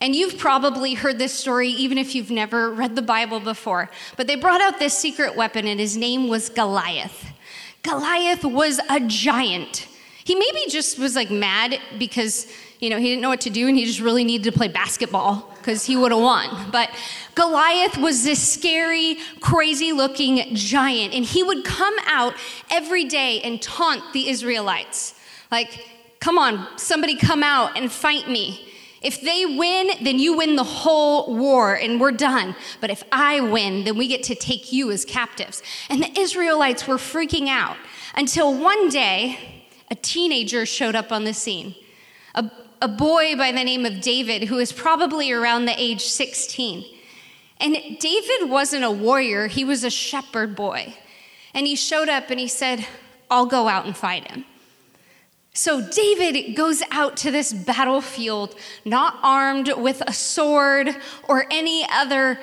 And 0.02 0.14
you've 0.14 0.38
probably 0.38 0.94
heard 0.94 1.20
this 1.20 1.34
story 1.34 1.70
even 1.70 1.98
if 1.98 2.16
you've 2.16 2.32
never 2.32 2.70
read 2.70 2.96
the 2.96 3.02
Bible 3.02 3.40
before. 3.40 3.90
But 4.18 4.28
they 4.28 4.36
brought 4.36 4.62
out 4.62 4.78
this 4.78 4.98
secret 4.98 5.36
weapon, 5.36 5.68
and 5.68 5.80
his 5.80 5.96
name 5.96 6.28
was 6.28 6.50
Goliath. 6.50 7.32
Goliath 7.82 8.44
was 8.44 8.80
a 8.90 9.00
giant. 9.00 9.88
He 10.24 10.36
maybe 10.36 10.70
just 10.70 11.00
was 11.00 11.16
like 11.16 11.32
mad 11.32 11.80
because, 11.98 12.52
you 12.86 12.92
know, 12.92 13.00
he 13.00 13.10
didn't 13.10 13.24
know 13.24 13.30
what 13.30 13.42
to 13.42 13.50
do 13.50 13.68
and 13.68 13.75
he 13.75 13.84
just 13.84 14.00
really 14.00 14.24
needed 14.24 14.44
to 14.44 14.56
play 14.56 14.68
basketball 14.68 15.51
because 15.58 15.86
he 15.86 15.98
would 15.98 16.12
have 16.12 16.22
won. 16.22 16.70
But 16.72 16.92
Goliath 17.34 17.98
was 17.98 18.24
this 18.24 18.48
scary, 18.48 19.18
crazy 19.42 19.92
looking 19.92 20.56
giant, 20.56 21.15
and 21.15 21.25
he 21.25 21.42
would 21.42 21.65
come 21.65 21.96
out 22.06 22.36
every 22.70 23.06
day 23.06 23.42
and 23.42 23.60
taunt 23.60 24.13
the 24.13 24.30
Israelites. 24.30 25.15
Like, 25.51 25.84
come 26.20 26.38
on, 26.38 26.68
somebody 26.77 27.15
come 27.15 27.42
out 27.42 27.75
and 27.75 27.92
fight 27.92 28.30
me. 28.30 28.72
If 29.01 29.22
they 29.22 29.48
win, 29.48 29.89
then 30.04 30.20
you 30.20 30.38
win 30.38 30.56
the 30.56 30.63
whole 30.63 31.36
war 31.36 31.74
and 31.74 32.00
we're 32.00 32.12
done. 32.12 32.56
But 32.82 32.92
if 32.92 33.04
I 33.12 33.39
win, 33.39 33.84
then 33.84 33.98
we 33.98 34.08
get 34.08 34.22
to 34.24 34.36
take 34.36 34.72
you 34.72 34.92
as 34.92 35.06
captives. 35.06 35.63
And 35.89 36.04
the 36.04 36.20
Israelites 36.20 36.88
were 36.88 36.98
freaking 36.98 37.48
out 37.48 37.77
until 38.15 38.56
one 38.56 38.89
day 38.89 39.65
a 39.89 39.96
teenager 39.96 40.68
showed 40.68 40.96
up 40.96 41.12
on 41.12 41.24
the 41.24 41.34
scene. 41.34 41.74
A, 42.82 42.88
boy 42.88 43.36
by 43.36 43.51
the 43.51 43.63
name 43.63 43.86
of 43.86 44.01
David, 44.01 44.44
who 44.44 44.55
was 44.55 44.72
probably 44.72 45.32
around 45.32 45.65
the 45.65 45.82
age 45.82 46.01
16. 46.01 46.86
And 47.60 47.75
David 48.00 48.50
wasn't 48.50 48.84
a 48.84 48.91
warrior, 48.91 49.48
he 49.48 49.63
was 49.63 49.84
a 49.84 49.89
shepherd 49.89 50.55
boy. 50.55 50.94
And 51.53 51.65
he 51.65 51.75
showed 51.75 52.10
up 52.10 52.29
and 52.29 52.39
he 52.39 52.48
said, 52.48 52.86
I'll 53.32 53.46
go 53.46 53.67
out 53.67 53.86
and 53.86 53.96
fight 53.96 54.29
him. 54.29 54.46
So 55.53 55.82
David 55.82 56.55
goes 56.55 56.84
out 56.91 57.15
to 57.17 57.32
this 57.32 57.53
battlefield, 57.53 58.55
not 58.84 59.17
armed 59.24 59.72
with 59.77 60.01
a 60.05 60.12
sword 60.12 60.89
or 61.29 61.46
any 61.50 61.88
other 61.89 62.39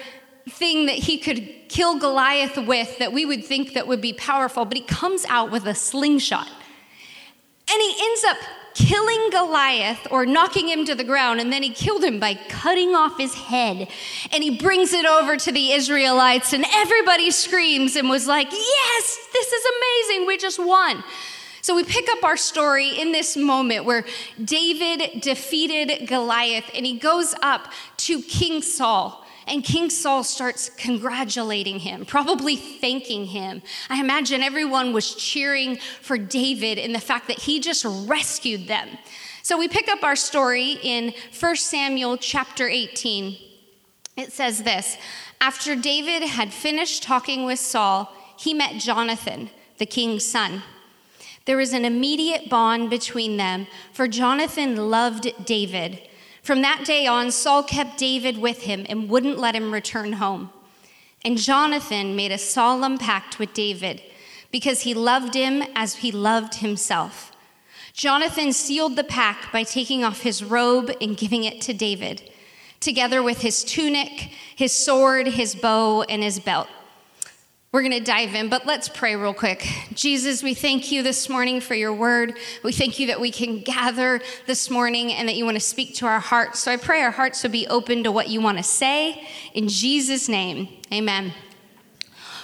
thing 0.49 0.87
that 0.87 0.97
he 0.97 1.19
could 1.19 1.47
kill 1.69 1.99
Goliath 1.99 2.57
with 2.57 2.99
that 2.99 3.13
we 3.13 3.27
would 3.27 3.45
think 3.45 3.75
that 3.75 3.87
would 3.87 4.01
be 4.01 4.15
powerful, 4.15 4.65
but 4.65 4.79
he 4.79 4.83
comes 4.83 5.27
out 5.27 5.51
with 5.51 5.67
a 5.67 5.75
slingshot. 5.75 6.49
And 6.49 7.83
he 7.83 7.95
ends 8.01 8.25
up 8.25 8.39
killing 8.75 9.31
Goliath 9.31 10.07
or 10.11 10.27
knocking 10.27 10.69
him 10.69 10.85
to 10.85 10.95
the 10.95 11.05
ground, 11.05 11.41
and 11.41 11.53
then 11.53 11.63
he 11.63 11.71
killed 11.71 12.05
him 12.05 12.19
by 12.19 12.35
cutting 12.49 12.95
off 12.95 13.19
his 13.19 13.35
head. 13.35 13.89
And 14.33 14.43
he 14.43 14.57
brings 14.57 14.93
it 14.93 15.07
over 15.07 15.37
to 15.37 15.53
the 15.53 15.73
Israelites, 15.73 16.53
and 16.53 16.65
everybody 16.73 17.31
screams 17.31 17.97
and 17.97 18.09
was 18.09 18.27
like, 18.27 18.49
Yes, 18.51 19.29
this 19.33 19.53
is 19.53 19.65
amazing, 19.65 20.27
we 20.27 20.37
just 20.37 20.59
won. 20.59 21.03
So 21.63 21.77
we 21.77 21.85
pick 21.85 22.09
up 22.11 22.25
our 22.25 22.37
story 22.37 23.01
in 23.01 23.13
this 23.13 23.37
moment 23.37 23.85
where 23.85 24.05
David 24.45 25.21
defeated 25.21 26.09
Goliath 26.09 26.69
and 26.75 26.85
he 26.85 26.99
goes 26.99 27.37
up 27.41 27.71
to 27.99 28.21
King 28.21 28.63
Saul. 28.63 29.22
And 29.47 29.65
King 29.65 29.91
Saul 29.91 30.25
starts 30.25 30.71
congratulating 30.71 31.81
him, 31.81 32.05
probably 32.05 32.57
thanking 32.57 33.27
him. 33.27 33.63
I 33.91 34.01
imagine 34.01 34.43
everyone 34.43 34.93
was 34.93 35.15
cheering 35.15 35.79
for 36.01 36.17
David 36.17 36.79
in 36.79 36.93
the 36.93 37.01
fact 37.01 37.29
that 37.29 37.41
he 37.41 37.61
just 37.61 37.85
rescued 37.85 38.69
them. 38.69 38.89
So 39.43 39.59
we 39.59 39.67
pick 39.67 39.89
up 39.89 40.05
our 40.05 40.17
story 40.17 40.79
in 40.83 41.13
1 41.39 41.57
Samuel 41.57 42.17
chapter 42.17 42.69
18. 42.69 43.37
It 44.17 44.33
says 44.33 44.63
this 44.63 44.97
After 45.41 45.75
David 45.75 46.23
had 46.23 46.53
finished 46.53 47.03
talking 47.03 47.45
with 47.45 47.59
Saul, 47.59 48.13
he 48.39 48.55
met 48.55 48.81
Jonathan, 48.81 49.51
the 49.79 49.87
king's 49.87 50.25
son. 50.25 50.63
There 51.45 51.57
was 51.57 51.73
an 51.73 51.85
immediate 51.85 52.49
bond 52.49 52.89
between 52.89 53.37
them, 53.37 53.67
for 53.93 54.07
Jonathan 54.07 54.91
loved 54.91 55.33
David. 55.45 56.01
From 56.43 56.63
that 56.63 56.85
day 56.85 57.07
on, 57.07 57.31
Saul 57.31 57.63
kept 57.63 57.99
David 57.99 58.37
with 58.37 58.63
him 58.63 58.85
and 58.89 59.09
wouldn't 59.09 59.39
let 59.39 59.55
him 59.55 59.73
return 59.73 60.15
home. 60.15 60.51
And 61.25 61.39
Jonathan 61.39 62.17
made 62.17 62.33
a 62.33 62.39
solemn 62.39 62.99
pact 62.99 63.39
with 63.39 63.55
David 63.55 64.03
because 64.51 64.81
he 64.81 64.93
loved 64.93 65.35
him 65.35 65.63
as 65.77 65.97
he 65.97 66.11
loved 66.11 66.57
himself. 66.57 67.31
Jonathan 67.93 68.53
sealed 68.53 68.97
the 68.97 69.05
pact 69.05 69.53
by 69.53 69.63
taking 69.63 70.03
off 70.03 70.23
his 70.23 70.43
robe 70.43 70.91
and 71.01 71.17
giving 71.17 71.45
it 71.45 71.61
to 71.61 71.73
David, 71.73 72.31
together 72.81 73.23
with 73.23 73.43
his 73.43 73.63
tunic, 73.63 74.31
his 74.57 74.73
sword, 74.73 75.29
his 75.29 75.55
bow, 75.55 76.03
and 76.03 76.23
his 76.23 76.41
belt. 76.41 76.69
We're 77.73 77.81
going 77.81 77.93
to 77.93 78.05
dive 78.05 78.35
in, 78.35 78.51
but 78.51 78.67
let's 78.67 78.91
pray 78.91 79.17
real 79.17 79.33
quick. 79.33 79.67
Jesus, 79.95 80.43
we 80.43 80.53
thank 80.53 80.93
you 80.93 81.03
this 81.03 81.31
morning 81.31 81.59
for 81.59 81.75
your 81.75 81.95
word. 81.95 82.37
We 82.63 82.71
thank 82.71 82.99
you 82.99 83.07
that 83.07 83.19
we 83.19 83.31
can 83.31 83.61
gather 83.61 84.21
this 84.47 84.69
morning 84.69 85.11
and 85.11 85.27
that 85.27 85.37
you 85.37 85.47
want 85.47 85.55
to 85.55 85.61
speak 85.61 85.95
to 85.95 86.07
our 86.07 86.21
hearts. 86.21 86.61
So 86.61 86.71
I 86.71 86.77
pray 86.77 87.01
our 87.01 87.11
hearts 87.11 87.43
would 87.43 87.53
be 87.53 87.67
open 87.69 88.05
to 88.05 88.13
what 88.13 88.29
you 88.29 88.43
want 88.43 88.59
to 88.59 88.63
say. 88.63 89.27
In 89.55 89.69
Jesus' 89.69 90.29
name, 90.29 90.69
amen. 90.93 91.33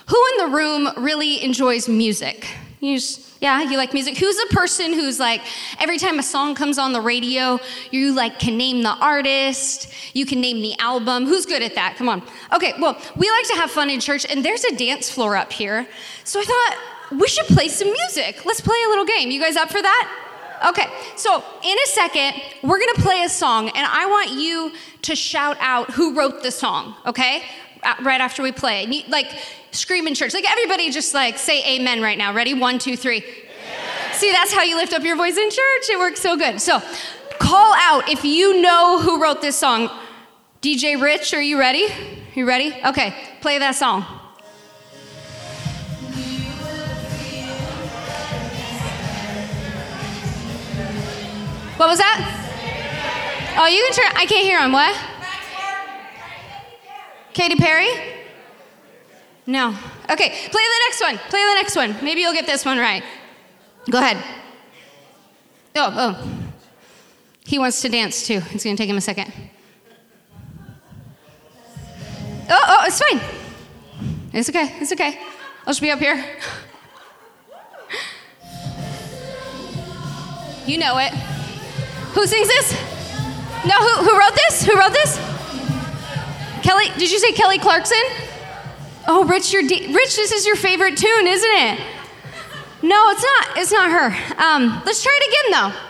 Who 0.07 0.27
in 0.33 0.47
the 0.47 0.57
room 0.57 0.89
really 0.97 1.45
enjoys 1.45 1.89
music? 1.89 2.49
You 2.81 2.97
just, 2.97 3.41
yeah, 3.41 3.63
you 3.63 3.77
like 3.77 3.93
music. 3.93 4.17
Who's 4.17 4.37
the 4.37 4.55
person 4.55 4.93
who's 4.93 5.19
like, 5.19 5.41
every 5.81 5.99
time 5.99 6.19
a 6.19 6.23
song 6.23 6.55
comes 6.55 6.79
on 6.79 6.93
the 6.93 7.01
radio, 7.01 7.59
you 7.91 8.15
like 8.15 8.39
can 8.39 8.57
name 8.57 8.83
the 8.83 8.95
artist, 9.01 9.93
you 10.15 10.25
can 10.25 10.41
name 10.41 10.63
the 10.63 10.79
album. 10.79 11.27
Who's 11.27 11.45
good 11.45 11.63
at 11.63 11.75
that? 11.75 11.97
Come 11.97 12.09
on. 12.09 12.23
Okay, 12.55 12.75
well, 12.81 12.97
we 13.17 13.29
like 13.31 13.47
to 13.49 13.55
have 13.57 13.71
fun 13.71 13.91
in 13.91 13.99
church, 13.99 14.27
and 14.31 14.45
there's 14.45 14.65
a 14.65 14.77
dance 14.77 15.11
floor 15.11 15.37
up 15.37 15.53
here. 15.53 15.89
So 16.23 16.41
I 16.41 16.45
thought 16.45 17.19
we 17.19 17.27
should 17.27 17.47
play 17.47 17.69
some 17.69 17.91
music. 17.91 18.45
Let's 18.45 18.61
play 18.61 18.79
a 18.87 18.89
little 18.89 19.07
game. 19.07 19.31
You 19.31 19.41
guys 19.41 19.57
up 19.57 19.71
for 19.71 19.83
that? 19.83 20.25
Okay, 20.69 20.87
so 21.17 21.43
in 21.63 21.77
a 21.85 21.87
second, 21.87 22.43
we're 22.63 22.81
gonna 22.81 22.95
play 22.95 23.23
a 23.23 23.29
song, 23.29 23.69
and 23.69 23.87
I 23.91 24.07
want 24.07 24.31
you 24.31 24.73
to 25.03 25.15
shout 25.15 25.57
out 25.61 25.93
who 25.93 26.17
wrote 26.17 26.43
the 26.43 26.51
song, 26.51 26.97
okay? 27.07 27.45
Right 28.03 28.21
after 28.21 28.43
we 28.43 28.53
play. 28.53 29.05
Like, 29.09 29.33
scream 29.71 30.07
in 30.07 30.15
church. 30.15 30.35
Like, 30.35 30.51
everybody 30.51 30.91
just 30.91 31.15
like 31.15 31.39
say 31.39 31.77
amen 31.77 32.03
right 32.03 32.19
now. 32.19 32.33
Ready? 32.33 32.55
One, 32.55 32.79
two, 32.79 32.97
three. 32.97 33.19
Amen. 33.19 34.15
See, 34.15 34.33
that's 34.33 34.53
how 34.53 34.63
you 34.63 34.77
lift 34.77 34.93
up 34.93 35.03
your 35.03 35.17
voice 35.17 35.37
in 35.37 35.51
church. 35.51 35.91
It 35.91 35.99
works 35.99 36.21
so 36.21 36.37
good. 36.37 36.61
So, 36.61 36.81
call 37.39 37.75
out 37.75 38.09
if 38.09 38.25
you 38.25 38.61
know 38.61 39.01
who 39.01 39.23
wrote 39.23 39.41
this 39.41 39.57
song. 39.57 39.91
DJ 40.61 41.01
Rich, 41.01 41.35
are 41.35 41.43
you 41.43 41.59
ready? 41.59 41.87
You 42.35 42.47
ready? 42.47 42.75
Okay, 42.85 43.15
play 43.41 43.59
that 43.59 43.77
song. 43.77 44.03
What 51.77 51.89
was 51.89 51.99
that? 51.99 53.57
Oh, 53.57 53.67
you 53.69 53.81
can 53.85 53.93
turn. 53.93 54.13
I 54.17 54.27
can't 54.27 54.45
hear 54.45 54.59
him. 54.61 54.73
What? 54.73 54.97
Katy 57.35 57.57
Perry? 57.57 57.89
No. 59.47 59.69
Okay, 60.11 60.29
play 60.29 60.63
the 60.63 60.81
next 60.87 61.01
one. 61.01 61.19
Play 61.31 61.45
the 61.45 61.55
next 61.55 61.77
one. 61.77 61.97
Maybe 62.03 62.21
you'll 62.21 62.35
get 62.35 62.47
this 62.47 62.65
one 62.65 62.79
right. 62.79 63.03
Go 63.91 63.99
ahead. 63.99 64.23
Oh, 65.77 65.95
oh. 65.97 66.39
He 67.47 67.59
wants 67.59 67.81
to 67.83 67.89
dance 67.89 68.27
too. 68.27 68.43
It's 68.51 68.65
going 68.65 68.77
to 68.77 68.83
take 68.83 68.91
him 68.91 68.99
a 68.99 69.01
second. 69.01 69.33
Oh, 72.51 72.65
oh, 72.69 72.85
it's 72.87 73.01
fine. 73.01 73.21
It's 74.33 74.49
okay. 74.51 74.77
It's 74.81 74.93
okay. 74.93 75.19
I'll 75.61 75.69
just 75.69 75.81
be 75.81 75.91
up 75.91 75.99
here. 75.99 76.23
You 80.67 80.77
know 80.77 80.99
it. 80.99 81.15
Who 82.13 82.27
sings 82.27 82.49
this? 82.49 82.73
No, 83.65 83.75
who, 83.77 84.05
who 84.05 84.19
wrote 84.19 84.35
this? 84.35 84.65
Who 84.65 84.79
wrote 84.79 84.93
this? 84.93 85.28
Kelly, 86.69 86.91
did 86.99 87.11
you 87.11 87.19
say 87.19 87.33
Kelly 87.33 87.57
Clarkson? 87.57 87.97
Oh, 89.07 89.25
Rich, 89.25 89.55
your 89.55 89.63
de- 89.63 89.91
Rich, 89.91 90.17
this 90.17 90.33
is 90.33 90.47
your 90.47 90.55
favorite 90.55 90.99
tune, 90.99 91.27
isn't 91.27 91.51
it? 91.51 91.81
No, 92.83 93.09
it's 93.09 93.23
not. 93.23 93.57
It's 93.57 93.73
not 93.73 93.91
her. 93.91 94.09
Um, 94.37 94.83
let's 94.85 95.03
try 95.03 95.19
it 95.19 95.29
again, 95.29 95.73
though. 95.73 95.81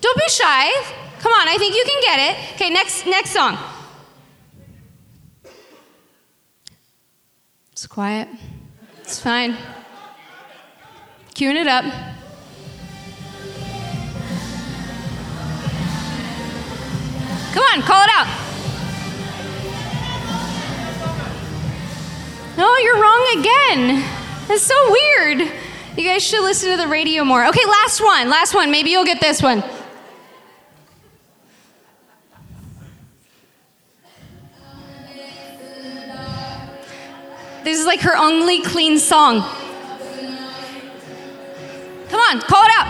Don't 0.00 0.16
be 0.16 0.28
shy. 0.28 0.72
Come 1.20 1.30
on, 1.30 1.46
I 1.46 1.56
think 1.56 1.76
you 1.76 1.84
can 1.84 2.00
get 2.02 2.18
it. 2.30 2.54
Okay, 2.54 2.68
next 2.68 3.06
next 3.06 3.30
song. 3.30 3.56
It's 7.70 7.86
quiet. 7.86 8.26
It's 8.98 9.20
fine. 9.20 9.56
Cueing 11.36 11.54
it 11.54 11.68
up. 11.68 11.84
Come 17.54 17.62
on, 17.62 17.82
call 17.82 18.02
it 18.02 18.10
out. 18.12 18.47
No, 22.58 22.76
you're 22.78 23.00
wrong 23.00 23.38
again. 23.38 24.04
That's 24.48 24.62
so 24.62 24.74
weird. 24.90 25.48
You 25.96 26.02
guys 26.02 26.24
should 26.24 26.42
listen 26.42 26.72
to 26.72 26.76
the 26.76 26.88
radio 26.88 27.22
more. 27.22 27.46
Okay, 27.46 27.64
last 27.64 28.00
one. 28.02 28.28
Last 28.28 28.52
one. 28.52 28.72
Maybe 28.72 28.90
you'll 28.90 29.04
get 29.04 29.20
this 29.20 29.40
one. 29.40 29.62
This 37.62 37.78
is 37.78 37.86
like 37.86 38.00
her 38.00 38.16
only 38.16 38.60
clean 38.62 38.98
song. 38.98 39.42
Come 42.08 42.18
on, 42.18 42.40
call 42.40 42.64
it 42.64 42.72
out. 42.74 42.88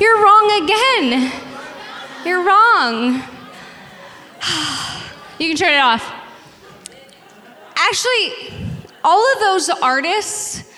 You're 0.00 0.24
wrong 0.24 0.50
again. 0.64 1.32
You're 2.24 2.44
wrong. 2.44 3.22
You 5.38 5.48
can 5.48 5.56
turn 5.56 5.74
it 5.74 5.80
off. 5.80 6.14
Actually, 7.76 8.54
all 9.04 9.22
of 9.34 9.40
those 9.40 9.68
artists, 9.68 10.72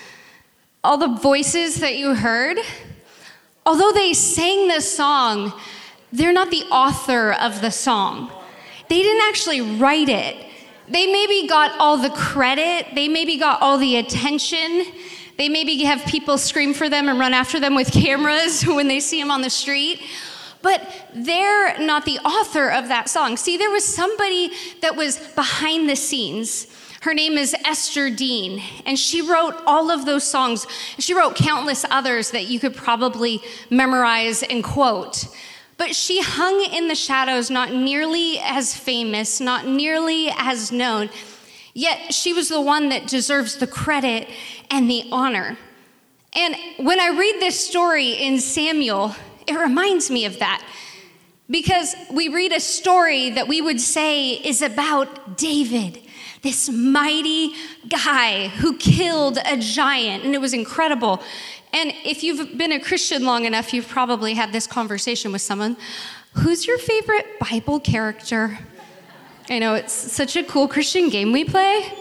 all 0.83 0.97
the 0.97 1.07
voices 1.07 1.79
that 1.79 1.95
you 1.95 2.13
heard, 2.13 2.57
although 3.65 3.93
they 3.93 4.13
sang 4.13 4.67
the 4.67 4.81
song, 4.81 5.53
they're 6.11 6.33
not 6.33 6.51
the 6.51 6.63
author 6.71 7.31
of 7.33 7.61
the 7.61 7.71
song. 7.71 8.31
They 8.89 9.01
didn't 9.01 9.29
actually 9.29 9.61
write 9.61 10.09
it. 10.09 10.35
They 10.89 11.05
maybe 11.05 11.47
got 11.47 11.79
all 11.79 11.97
the 11.97 12.09
credit, 12.09 12.87
they 12.95 13.07
maybe 13.07 13.37
got 13.37 13.61
all 13.61 13.77
the 13.77 13.95
attention. 13.95 14.85
They 15.37 15.47
maybe 15.47 15.81
have 15.85 16.05
people 16.05 16.37
scream 16.37 16.73
for 16.73 16.89
them 16.89 17.07
and 17.07 17.17
run 17.17 17.33
after 17.33 17.61
them 17.61 17.73
with 17.73 17.91
cameras 17.93 18.67
when 18.67 18.89
they 18.89 18.99
see 18.99 19.21
them 19.21 19.31
on 19.31 19.41
the 19.41 19.49
street 19.49 20.01
but 20.61 20.81
they're 21.13 21.79
not 21.79 22.05
the 22.05 22.19
author 22.19 22.69
of 22.69 22.87
that 22.89 23.09
song. 23.09 23.37
See, 23.37 23.57
there 23.57 23.69
was 23.69 23.85
somebody 23.85 24.51
that 24.81 24.95
was 24.95 25.17
behind 25.35 25.89
the 25.89 25.95
scenes. 25.95 26.67
Her 27.01 27.13
name 27.13 27.37
is 27.37 27.55
Esther 27.63 28.09
Dean, 28.09 28.61
and 28.85 28.99
she 28.99 29.21
wrote 29.21 29.55
all 29.65 29.89
of 29.89 30.05
those 30.05 30.25
songs. 30.25 30.67
She 30.97 31.13
wrote 31.13 31.35
countless 31.35 31.85
others 31.89 32.31
that 32.31 32.47
you 32.47 32.59
could 32.59 32.75
probably 32.75 33.41
memorize 33.69 34.43
and 34.43 34.63
quote. 34.63 35.27
But 35.77 35.95
she 35.95 36.21
hung 36.21 36.61
in 36.73 36.89
the 36.89 36.95
shadows, 36.95 37.49
not 37.49 37.71
nearly 37.73 38.37
as 38.39 38.75
famous, 38.75 39.39
not 39.39 39.65
nearly 39.65 40.29
as 40.37 40.73
known. 40.73 41.09
Yet 41.73 42.13
she 42.13 42.33
was 42.33 42.49
the 42.49 42.59
one 42.59 42.89
that 42.89 43.07
deserves 43.07 43.55
the 43.55 43.67
credit 43.67 44.27
and 44.69 44.89
the 44.89 45.05
honor. 45.09 45.57
And 46.33 46.55
when 46.79 46.99
I 46.99 47.17
read 47.17 47.39
this 47.39 47.65
story 47.65 48.11
in 48.11 48.41
Samuel, 48.41 49.15
it 49.49 49.59
reminds 49.59 50.09
me 50.11 50.25
of 50.25 50.39
that. 50.39 50.63
Because 51.49 51.95
we 52.13 52.29
read 52.29 52.53
a 52.53 52.59
story 52.59 53.31
that 53.31 53.47
we 53.47 53.59
would 53.59 53.81
say 53.81 54.33
is 54.33 54.61
about 54.61 55.37
David, 55.37 55.99
this 56.43 56.69
mighty 56.69 57.53
guy 57.89 58.49
who 58.49 58.77
killed 58.77 59.39
a 59.43 59.57
giant, 59.57 60.23
and 60.23 60.35
it 60.35 60.41
was 60.41 60.53
incredible. 60.53 61.23
And 61.73 61.91
if 62.05 62.23
you've 62.23 62.55
been 62.55 62.71
a 62.71 62.79
Christian 62.79 63.25
long 63.25 63.45
enough, 63.45 63.73
you've 63.73 63.87
probably 63.87 64.35
had 64.35 64.53
this 64.53 64.67
conversation 64.67 65.31
with 65.31 65.41
someone. 65.41 65.75
Who's 66.33 66.67
your 66.67 66.77
favorite 66.77 67.39
Bible 67.39 67.79
character? 67.79 68.59
I 69.49 69.57
know 69.57 69.73
it's 69.73 69.93
such 69.93 70.35
a 70.35 70.43
cool 70.43 70.67
Christian 70.67 71.09
game 71.09 71.31
we 71.31 71.45
play. 71.45 71.91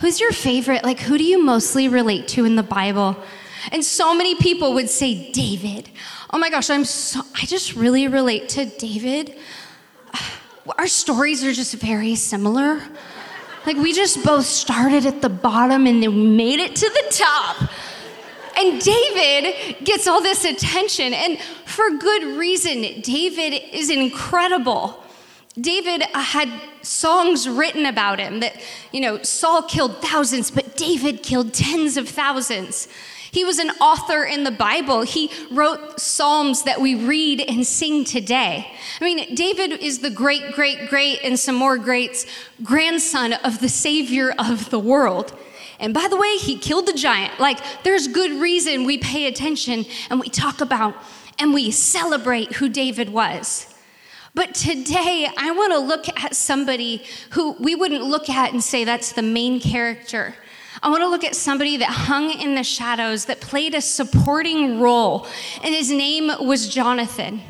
Who's 0.00 0.20
your 0.20 0.32
favorite? 0.32 0.84
Like, 0.84 1.00
who 1.00 1.18
do 1.18 1.24
you 1.24 1.42
mostly 1.42 1.88
relate 1.88 2.28
to 2.28 2.44
in 2.44 2.54
the 2.54 2.62
Bible? 2.62 3.16
And 3.70 3.84
so 3.84 4.14
many 4.14 4.34
people 4.34 4.74
would 4.74 4.90
say, 4.90 5.30
David. 5.32 5.88
Oh 6.30 6.38
my 6.38 6.50
gosh, 6.50 6.70
I'm 6.70 6.84
so, 6.84 7.20
I 7.34 7.46
just 7.46 7.76
really 7.76 8.08
relate 8.08 8.48
to 8.50 8.66
David. 8.66 9.36
Our 10.78 10.86
stories 10.86 11.44
are 11.44 11.52
just 11.52 11.74
very 11.74 12.14
similar. 12.14 12.82
Like, 13.66 13.76
we 13.76 13.92
just 13.92 14.24
both 14.24 14.44
started 14.44 15.06
at 15.06 15.22
the 15.22 15.28
bottom 15.28 15.86
and 15.86 16.02
then 16.02 16.36
made 16.36 16.58
it 16.58 16.74
to 16.74 16.88
the 16.88 17.14
top. 17.16 17.70
And 18.58 18.80
David 18.80 19.84
gets 19.84 20.06
all 20.06 20.20
this 20.20 20.44
attention, 20.44 21.14
and 21.14 21.38
for 21.64 21.90
good 21.90 22.36
reason. 22.36 23.00
David 23.00 23.62
is 23.72 23.88
incredible. 23.88 25.02
David 25.60 26.02
had 26.14 26.48
songs 26.82 27.48
written 27.48 27.86
about 27.86 28.18
him 28.18 28.40
that, 28.40 28.60
you 28.90 29.00
know, 29.00 29.22
Saul 29.22 29.62
killed 29.62 30.02
thousands, 30.02 30.50
but 30.50 30.76
David 30.76 31.22
killed 31.22 31.54
tens 31.54 31.96
of 31.96 32.08
thousands. 32.08 32.88
He 33.32 33.46
was 33.46 33.58
an 33.58 33.70
author 33.80 34.24
in 34.24 34.44
the 34.44 34.50
Bible. 34.50 35.02
He 35.02 35.30
wrote 35.50 35.98
psalms 35.98 36.64
that 36.64 36.82
we 36.82 36.94
read 36.94 37.40
and 37.40 37.66
sing 37.66 38.04
today. 38.04 38.70
I 39.00 39.04
mean, 39.04 39.34
David 39.34 39.72
is 39.80 40.00
the 40.00 40.10
great, 40.10 40.52
great, 40.52 40.90
great, 40.90 41.20
and 41.24 41.40
some 41.40 41.54
more 41.54 41.78
greats 41.78 42.26
grandson 42.62 43.32
of 43.32 43.60
the 43.60 43.70
Savior 43.70 44.34
of 44.38 44.68
the 44.68 44.78
world. 44.78 45.34
And 45.80 45.94
by 45.94 46.08
the 46.08 46.16
way, 46.16 46.36
he 46.36 46.58
killed 46.58 46.86
the 46.86 46.92
giant. 46.92 47.40
Like, 47.40 47.58
there's 47.84 48.06
good 48.06 48.32
reason 48.32 48.84
we 48.84 48.98
pay 48.98 49.26
attention 49.26 49.86
and 50.10 50.20
we 50.20 50.28
talk 50.28 50.60
about 50.60 50.94
and 51.38 51.54
we 51.54 51.70
celebrate 51.70 52.52
who 52.52 52.68
David 52.68 53.08
was. 53.08 53.74
But 54.34 54.54
today, 54.54 55.26
I 55.38 55.50
want 55.52 55.72
to 55.72 55.78
look 55.78 56.06
at 56.22 56.36
somebody 56.36 57.04
who 57.30 57.52
we 57.52 57.74
wouldn't 57.74 58.04
look 58.04 58.28
at 58.28 58.52
and 58.52 58.62
say 58.62 58.84
that's 58.84 59.12
the 59.12 59.22
main 59.22 59.58
character. 59.58 60.34
I 60.82 60.90
want 60.90 61.02
to 61.02 61.08
look 61.08 61.22
at 61.22 61.36
somebody 61.36 61.76
that 61.76 61.88
hung 61.88 62.30
in 62.30 62.56
the 62.56 62.64
shadows, 62.64 63.26
that 63.26 63.40
played 63.40 63.74
a 63.74 63.80
supporting 63.80 64.80
role, 64.80 65.28
and 65.62 65.72
his 65.72 65.92
name 65.92 66.30
was 66.40 66.68
Jonathan. 66.68 67.40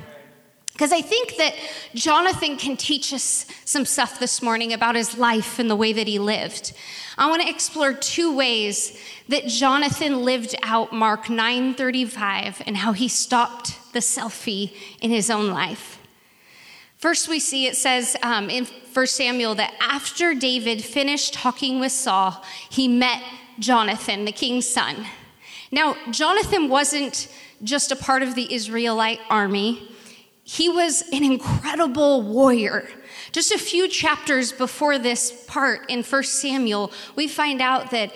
Because 0.73 0.93
I 0.93 1.01
think 1.01 1.37
that 1.37 1.55
Jonathan 1.95 2.59
can 2.59 2.77
teach 2.77 3.13
us 3.13 3.47
some 3.65 3.87
stuff 3.87 4.19
this 4.19 4.43
morning 4.43 4.73
about 4.75 4.97
his 4.97 5.17
life 5.17 5.59
and 5.59 5.71
the 5.71 5.77
way 5.77 5.95
that 5.95 6.07
he 6.07 6.19
lived. 6.19 6.75
I 7.17 7.31
want 7.31 7.41
to 7.41 7.49
explore 7.49 7.95
two 7.95 8.35
ways 8.35 8.99
that 9.29 9.47
Jonathan 9.47 10.25
lived 10.25 10.55
out 10.63 10.93
Mark 10.93 11.27
9:35 11.27 12.63
and 12.67 12.77
how 12.77 12.93
he 12.93 13.09
stopped 13.09 13.93
the 13.93 14.01
selfie 14.01 14.75
in 15.01 15.11
his 15.11 15.31
own 15.31 15.51
life. 15.51 15.99
First, 17.03 17.29
we 17.29 17.41
see 17.41 17.67
it 17.67 17.77
says 17.77 18.17
um, 18.23 18.49
in 18.49 18.65
1 18.65 19.07
Samuel 19.09 19.57
that 19.57 19.75
after 19.81 20.35
David 20.35 20.85
finished 20.85 21.35
talking 21.35 21.81
with 21.81 21.91
Saul, 21.91 22.45
he 22.71 22.87
met 22.87 23.21
Jonathan, 23.59 24.25
the 24.25 24.31
king's 24.31 24.69
son. 24.69 25.05
Now, 25.73 25.97
Jonathan 26.13 26.69
wasn't 26.69 27.27
just 27.65 27.91
a 27.91 27.97
part 27.97 28.23
of 28.23 28.37
the 28.37 28.55
Israelite 28.55 29.19
army, 29.29 29.91
he 30.45 30.69
was 30.69 31.03
an 31.13 31.25
incredible 31.25 32.23
warrior. 32.23 32.89
Just 33.33 33.51
a 33.51 33.59
few 33.59 33.89
chapters 33.89 34.53
before 34.53 34.97
this 34.97 35.45
part 35.49 35.91
in 35.91 36.05
1 36.05 36.23
Samuel, 36.23 36.93
we 37.17 37.27
find 37.27 37.61
out 37.61 37.91
that 37.91 38.13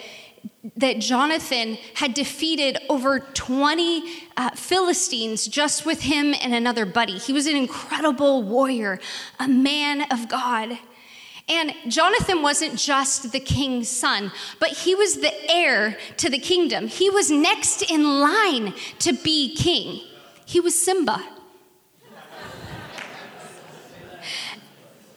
that 0.76 0.98
Jonathan 0.98 1.78
had 1.94 2.14
defeated 2.14 2.78
over 2.88 3.20
20 3.20 4.04
uh, 4.36 4.50
Philistines 4.50 5.46
just 5.46 5.86
with 5.86 6.02
him 6.02 6.34
and 6.40 6.54
another 6.54 6.84
buddy. 6.86 7.18
He 7.18 7.32
was 7.32 7.46
an 7.46 7.56
incredible 7.56 8.42
warrior, 8.42 9.00
a 9.38 9.48
man 9.48 10.02
of 10.10 10.28
God. 10.28 10.78
And 11.48 11.72
Jonathan 11.86 12.42
wasn't 12.42 12.76
just 12.76 13.30
the 13.30 13.40
king's 13.40 13.88
son, 13.88 14.32
but 14.58 14.70
he 14.70 14.94
was 14.94 15.20
the 15.20 15.32
heir 15.50 15.96
to 16.16 16.28
the 16.28 16.40
kingdom. 16.40 16.88
He 16.88 17.08
was 17.08 17.30
next 17.30 17.88
in 17.88 18.20
line 18.20 18.74
to 18.98 19.12
be 19.12 19.54
king. 19.54 20.00
He 20.44 20.58
was 20.58 20.80
Simba. 20.80 21.22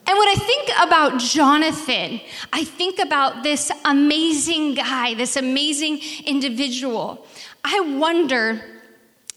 And 0.10 0.18
when 0.18 0.28
I 0.28 0.34
think 0.34 0.70
about 0.82 1.20
Jonathan, 1.20 2.20
I 2.52 2.64
think 2.64 2.98
about 2.98 3.44
this 3.44 3.72
amazing 3.86 4.74
guy, 4.74 5.14
this 5.14 5.36
amazing 5.36 6.00
individual. 6.26 7.28
I 7.64 7.80
wonder 7.82 8.60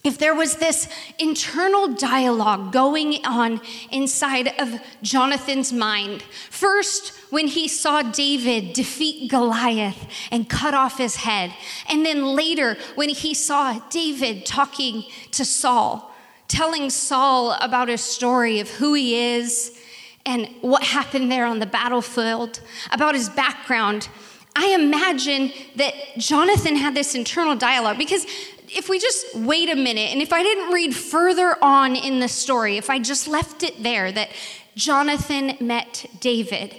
if 0.03 0.17
there 0.17 0.35
was 0.35 0.57
this 0.57 0.89
internal 1.19 1.89
dialogue 1.89 2.73
going 2.73 3.23
on 3.27 3.61
inside 3.91 4.59
of 4.59 4.81
Jonathan's 5.03 5.75
mind. 5.75 6.23
First, 6.49 7.19
when 7.29 7.49
he 7.49 7.69
saw 7.69 8.01
David 8.01 8.73
defeat 8.73 9.31
Goliath 9.31 10.09
and 10.31 10.49
cut 10.49 10.73
off 10.73 10.97
his 10.97 11.17
head. 11.17 11.53
And 11.87 12.07
then 12.07 12.35
later, 12.35 12.79
when 12.95 13.11
he 13.11 13.35
saw 13.35 13.79
David 13.91 14.47
talking 14.47 15.05
to 15.33 15.45
Saul, 15.45 16.15
telling 16.49 16.89
Saul 16.89 17.53
about 17.61 17.89
his 17.89 18.01
story 18.01 18.59
of 18.59 18.71
who 18.71 18.95
he 18.95 19.35
is 19.37 19.79
and 20.25 20.49
what 20.61 20.83
happened 20.83 21.31
there 21.31 21.47
on 21.47 21.59
the 21.59 21.67
battlefield, 21.67 22.61
about 22.91 23.15
his 23.15 23.29
background, 23.29 24.09
I 24.55 24.75
imagine 24.75 25.53
that 25.77 25.95
Jonathan 26.19 26.77
had 26.77 26.95
this 26.95 27.15
internal 27.15 27.57
dialogue 27.57 27.99
because 27.99 28.27
if 28.69 28.89
we 28.89 28.99
just 28.99 29.35
wait 29.35 29.69
a 29.69 29.77
minute 29.77 30.11
and 30.13 30.23
if 30.23 30.33
I 30.33 30.43
didn't 30.43 30.73
read 30.73 30.95
further 30.95 31.57
on 31.63 31.97
in 31.97 32.21
the 32.21 32.29
story, 32.29 32.77
if 32.77 32.89
I 32.89 32.99
just 32.99 33.29
left 33.29 33.63
it 33.63 33.83
there 33.83 34.13
that 34.13 34.31
Jonathan 34.75 35.57
met 35.61 36.07
David, 36.21 36.75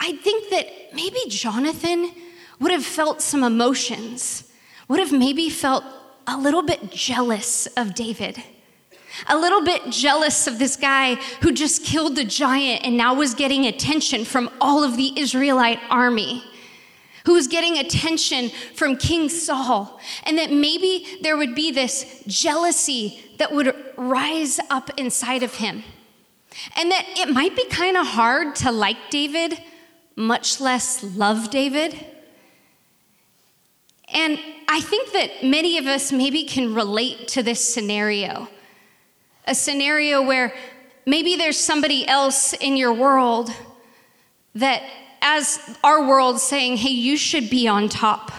I 0.00 0.12
think 0.12 0.50
that 0.50 0.94
maybe 0.94 1.18
Jonathan 1.28 2.12
would 2.60 2.72
have 2.72 2.84
felt 2.84 3.20
some 3.20 3.42
emotions, 3.42 4.50
would 4.88 5.00
have 5.00 5.12
maybe 5.12 5.50
felt 5.50 5.84
a 6.26 6.38
little 6.38 6.62
bit 6.62 6.90
jealous 6.90 7.66
of 7.76 7.94
David. 7.94 8.42
A 9.28 9.36
little 9.36 9.62
bit 9.62 9.90
jealous 9.90 10.46
of 10.46 10.58
this 10.58 10.76
guy 10.76 11.16
who 11.40 11.52
just 11.52 11.84
killed 11.84 12.16
the 12.16 12.24
giant 12.24 12.84
and 12.84 12.96
now 12.96 13.14
was 13.14 13.34
getting 13.34 13.66
attention 13.66 14.24
from 14.24 14.50
all 14.60 14.82
of 14.82 14.96
the 14.96 15.18
Israelite 15.18 15.80
army, 15.90 16.44
who 17.24 17.34
was 17.34 17.46
getting 17.46 17.78
attention 17.78 18.50
from 18.74 18.96
King 18.96 19.28
Saul, 19.28 20.00
and 20.24 20.38
that 20.38 20.50
maybe 20.50 21.06
there 21.22 21.36
would 21.36 21.54
be 21.54 21.70
this 21.70 22.22
jealousy 22.26 23.20
that 23.38 23.52
would 23.52 23.74
rise 23.96 24.60
up 24.70 24.90
inside 24.98 25.42
of 25.42 25.54
him. 25.54 25.82
And 26.76 26.90
that 26.90 27.04
it 27.16 27.30
might 27.30 27.56
be 27.56 27.66
kind 27.66 27.96
of 27.96 28.06
hard 28.06 28.54
to 28.56 28.70
like 28.70 29.10
David, 29.10 29.60
much 30.16 30.60
less 30.60 31.02
love 31.02 31.50
David. 31.50 32.06
And 34.12 34.38
I 34.68 34.80
think 34.80 35.12
that 35.12 35.42
many 35.42 35.78
of 35.78 35.86
us 35.86 36.12
maybe 36.12 36.44
can 36.44 36.74
relate 36.74 37.26
to 37.28 37.42
this 37.42 37.64
scenario 37.74 38.48
a 39.46 39.54
scenario 39.54 40.22
where 40.22 40.54
maybe 41.06 41.36
there's 41.36 41.58
somebody 41.58 42.06
else 42.06 42.52
in 42.54 42.76
your 42.76 42.92
world 42.92 43.50
that, 44.54 44.82
as 45.20 45.58
our 45.82 46.06
world 46.06 46.40
saying, 46.40 46.76
hey, 46.76 46.90
you 46.90 47.16
should 47.16 47.50
be 47.50 47.66
on 47.66 47.88
top, 47.88 48.30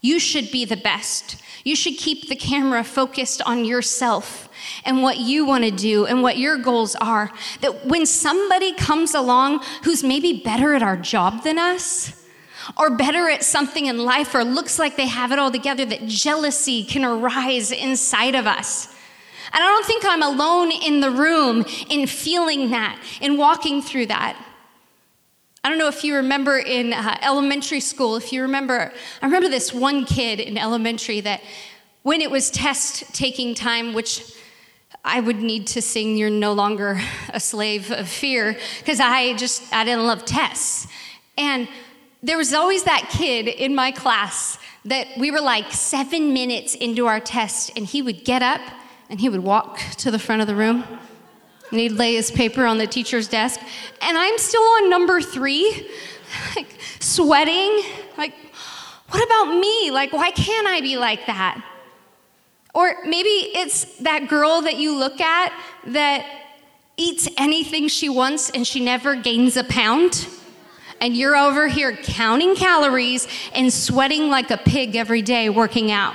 you 0.00 0.18
should 0.18 0.50
be 0.50 0.64
the 0.64 0.76
best, 0.76 1.36
you 1.64 1.76
should 1.76 1.96
keep 1.96 2.28
the 2.28 2.36
camera 2.36 2.82
focused 2.82 3.42
on 3.42 3.64
yourself 3.64 4.48
and 4.84 5.02
what 5.02 5.18
you 5.18 5.46
want 5.46 5.64
to 5.64 5.70
do 5.70 6.06
and 6.06 6.22
what 6.22 6.38
your 6.38 6.58
goals 6.58 6.96
are. 6.96 7.30
That 7.60 7.86
when 7.86 8.06
somebody 8.06 8.72
comes 8.74 9.14
along 9.14 9.62
who's 9.84 10.02
maybe 10.02 10.42
better 10.44 10.74
at 10.74 10.82
our 10.82 10.96
job 10.96 11.44
than 11.44 11.58
us, 11.58 12.18
or 12.76 12.96
better 12.96 13.28
at 13.28 13.42
something 13.42 13.86
in 13.86 13.98
life, 13.98 14.34
or 14.34 14.44
looks 14.44 14.78
like 14.78 14.96
they 14.96 15.08
have 15.08 15.32
it 15.32 15.38
all 15.38 15.50
together, 15.50 15.84
that 15.84 16.06
jealousy 16.06 16.84
can 16.84 17.04
arise 17.04 17.72
inside 17.72 18.36
of 18.36 18.46
us. 18.46 18.91
And 19.54 19.62
I 19.62 19.66
don't 19.66 19.84
think 19.84 20.04
I'm 20.04 20.22
alone 20.22 20.70
in 20.70 21.00
the 21.00 21.10
room 21.10 21.64
in 21.90 22.06
feeling 22.06 22.70
that, 22.70 22.98
in 23.20 23.36
walking 23.36 23.82
through 23.82 24.06
that. 24.06 24.42
I 25.64 25.68
don't 25.68 25.78
know 25.78 25.88
if 25.88 26.02
you 26.02 26.16
remember 26.16 26.58
in 26.58 26.92
uh, 26.92 27.18
elementary 27.22 27.80
school, 27.80 28.16
if 28.16 28.32
you 28.32 28.42
remember, 28.42 28.92
I 29.20 29.26
remember 29.26 29.48
this 29.48 29.72
one 29.72 30.04
kid 30.04 30.40
in 30.40 30.58
elementary 30.58 31.20
that 31.20 31.40
when 32.02 32.20
it 32.20 32.30
was 32.30 32.50
test 32.50 33.14
taking 33.14 33.54
time, 33.54 33.94
which 33.94 34.34
I 35.04 35.20
would 35.20 35.40
need 35.40 35.66
to 35.68 35.82
sing 35.82 36.16
You're 36.16 36.30
No 36.30 36.52
Longer 36.52 37.00
a 37.28 37.38
Slave 37.38 37.92
of 37.92 38.08
Fear, 38.08 38.56
because 38.78 39.00
I 39.00 39.34
just, 39.34 39.72
I 39.72 39.84
didn't 39.84 40.06
love 40.06 40.24
tests. 40.24 40.88
And 41.38 41.68
there 42.22 42.38
was 42.38 42.52
always 42.52 42.84
that 42.84 43.08
kid 43.10 43.48
in 43.48 43.74
my 43.74 43.92
class 43.92 44.58
that 44.84 45.06
we 45.16 45.30
were 45.30 45.40
like 45.40 45.72
seven 45.72 46.32
minutes 46.32 46.74
into 46.74 47.06
our 47.06 47.20
test, 47.20 47.70
and 47.76 47.86
he 47.86 48.02
would 48.02 48.24
get 48.24 48.42
up 48.42 48.60
and 49.12 49.20
he 49.20 49.28
would 49.28 49.44
walk 49.44 49.78
to 49.98 50.10
the 50.10 50.18
front 50.18 50.40
of 50.40 50.48
the 50.48 50.56
room 50.56 50.84
and 51.70 51.78
he'd 51.78 51.92
lay 51.92 52.14
his 52.14 52.30
paper 52.30 52.64
on 52.64 52.78
the 52.78 52.86
teacher's 52.86 53.28
desk. 53.28 53.60
And 54.00 54.16
I'm 54.16 54.38
still 54.38 54.62
on 54.62 54.88
number 54.88 55.20
three, 55.20 55.86
like 56.56 56.66
sweating. 56.98 57.82
Like, 58.16 58.32
what 59.10 59.22
about 59.22 59.54
me? 59.60 59.90
Like, 59.90 60.14
why 60.14 60.30
can't 60.30 60.66
I 60.66 60.80
be 60.80 60.96
like 60.96 61.26
that? 61.26 61.62
Or 62.74 62.94
maybe 63.04 63.28
it's 63.28 63.98
that 63.98 64.28
girl 64.28 64.62
that 64.62 64.78
you 64.78 64.98
look 64.98 65.20
at 65.20 65.52
that 65.88 66.24
eats 66.96 67.28
anything 67.36 67.88
she 67.88 68.08
wants 68.08 68.48
and 68.48 68.66
she 68.66 68.80
never 68.80 69.14
gains 69.14 69.58
a 69.58 69.64
pound. 69.64 70.26
And 71.02 71.14
you're 71.14 71.36
over 71.36 71.68
here 71.68 71.94
counting 71.96 72.56
calories 72.56 73.28
and 73.54 73.70
sweating 73.70 74.30
like 74.30 74.50
a 74.50 74.56
pig 74.56 74.96
every 74.96 75.20
day 75.20 75.50
working 75.50 75.90
out. 75.90 76.14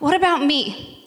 What 0.00 0.14
about 0.14 0.44
me? 0.44 0.99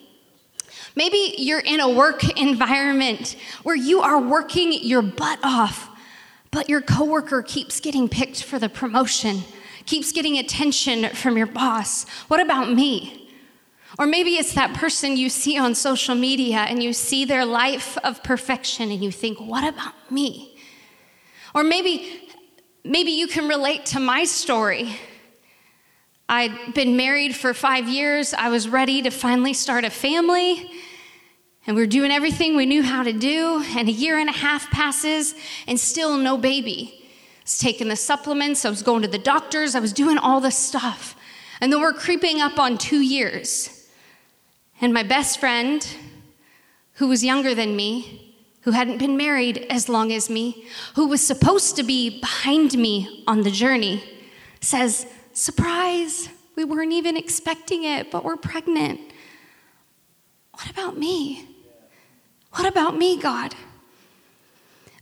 Maybe 0.96 1.36
you're 1.38 1.60
in 1.60 1.80
a 1.80 1.90
work 1.90 2.24
environment 2.38 3.36
where 3.64 3.76
you 3.76 4.02
are 4.02 4.20
working 4.20 4.74
your 4.74 5.02
butt 5.02 5.40
off, 5.44 5.90
but 6.52 6.70
your 6.70 6.82
coworker 6.82 7.42
keeps 7.42 7.80
getting 7.80 8.08
picked 8.08 8.44
for 8.44 8.60
the 8.60 8.70
promotion, 8.70 9.44
keeps 9.86 10.12
getting 10.12 10.38
attention 10.38 11.10
from 11.10 11.38
your 11.38 11.48
boss. 11.48 12.08
What 12.28 12.40
about 12.40 12.72
me? 12.72 13.32
Or 14.00 14.08
maybe 14.08 14.32
it's 14.32 14.54
that 14.54 14.74
person 14.74 15.18
you 15.18 15.30
see 15.30 15.58
on 15.58 15.76
social 15.76 16.16
media 16.16 16.58
and 16.58 16.82
you 16.82 16.94
see 16.94 17.26
their 17.26 17.46
life 17.46 17.98
of 18.04 18.24
perfection 18.24 18.92
and 18.92 19.04
you 19.04 19.12
think, 19.12 19.40
what 19.40 19.64
about 19.64 19.94
me? 20.12 20.58
Or 21.54 21.64
maybe, 21.64 22.30
maybe 22.84 23.12
you 23.12 23.28
can 23.28 23.48
relate 23.48 23.86
to 23.88 24.00
my 24.00 24.24
story. 24.24 24.98
I'd 26.30 26.74
been 26.74 26.96
married 26.96 27.36
for 27.36 27.54
five 27.54 27.88
years. 27.88 28.34
I 28.34 28.50
was 28.50 28.70
ready 28.70 29.02
to 29.02 29.10
finally 29.10 29.54
start 29.54 29.84
a 29.84 29.90
family. 29.90 30.72
And 31.66 31.76
we 31.76 31.82
were 31.82 31.88
doing 31.88 32.12
everything 32.12 32.56
we 32.56 32.66
knew 32.66 32.84
how 32.84 33.04
to 33.04 33.14
do, 33.14 33.64
and 33.78 33.88
a 33.88 33.92
year 33.92 34.20
and 34.20 34.30
a 34.30 34.34
half 34.34 34.70
passes, 34.70 35.34
and 35.66 35.80
still 35.80 36.18
no 36.18 36.38
baby. 36.38 36.94
I 37.00 37.44
was 37.44 37.58
taking 37.58 37.88
the 37.88 37.96
supplements, 37.96 38.66
I 38.66 38.70
was 38.70 38.82
going 38.82 39.02
to 39.02 39.08
the 39.08 39.18
doctors, 39.18 39.74
I 39.74 39.80
was 39.80 39.94
doing 39.94 40.18
all 40.18 40.42
this 40.42 40.58
stuff. 40.58 41.16
And 41.62 41.72
then 41.72 41.80
we're 41.80 41.94
creeping 41.94 42.42
up 42.42 42.60
on 42.60 42.78
two 42.78 43.00
years. 43.00 43.88
And 44.82 44.94
my 44.94 45.04
best 45.04 45.40
friend, 45.40 45.88
who 46.96 47.08
was 47.08 47.24
younger 47.24 47.56
than 47.56 47.78
me, 47.78 48.36
who 48.62 48.72
hadn't 48.72 48.98
been 48.98 49.16
married 49.16 49.66
as 49.70 49.88
long 49.88 50.12
as 50.12 50.30
me, 50.30 50.66
who 50.96 51.08
was 51.08 51.26
supposed 51.26 51.78
to 51.78 51.84
be 51.84 52.20
behind 52.20 52.78
me 52.78 53.24
on 53.28 53.44
the 53.44 53.52
journey, 53.52 54.04
says, 54.60 55.06
Surprise, 55.34 56.30
we 56.56 56.64
weren't 56.64 56.94
even 56.94 57.18
expecting 57.18 57.84
it, 57.84 58.12
but 58.12 58.24
we're 58.24 58.38
pregnant. 58.38 59.00
What 60.52 60.70
about 60.70 60.98
me? 60.98 61.48
What 62.52 62.68
about 62.68 62.96
me, 62.96 63.20
God? 63.20 63.56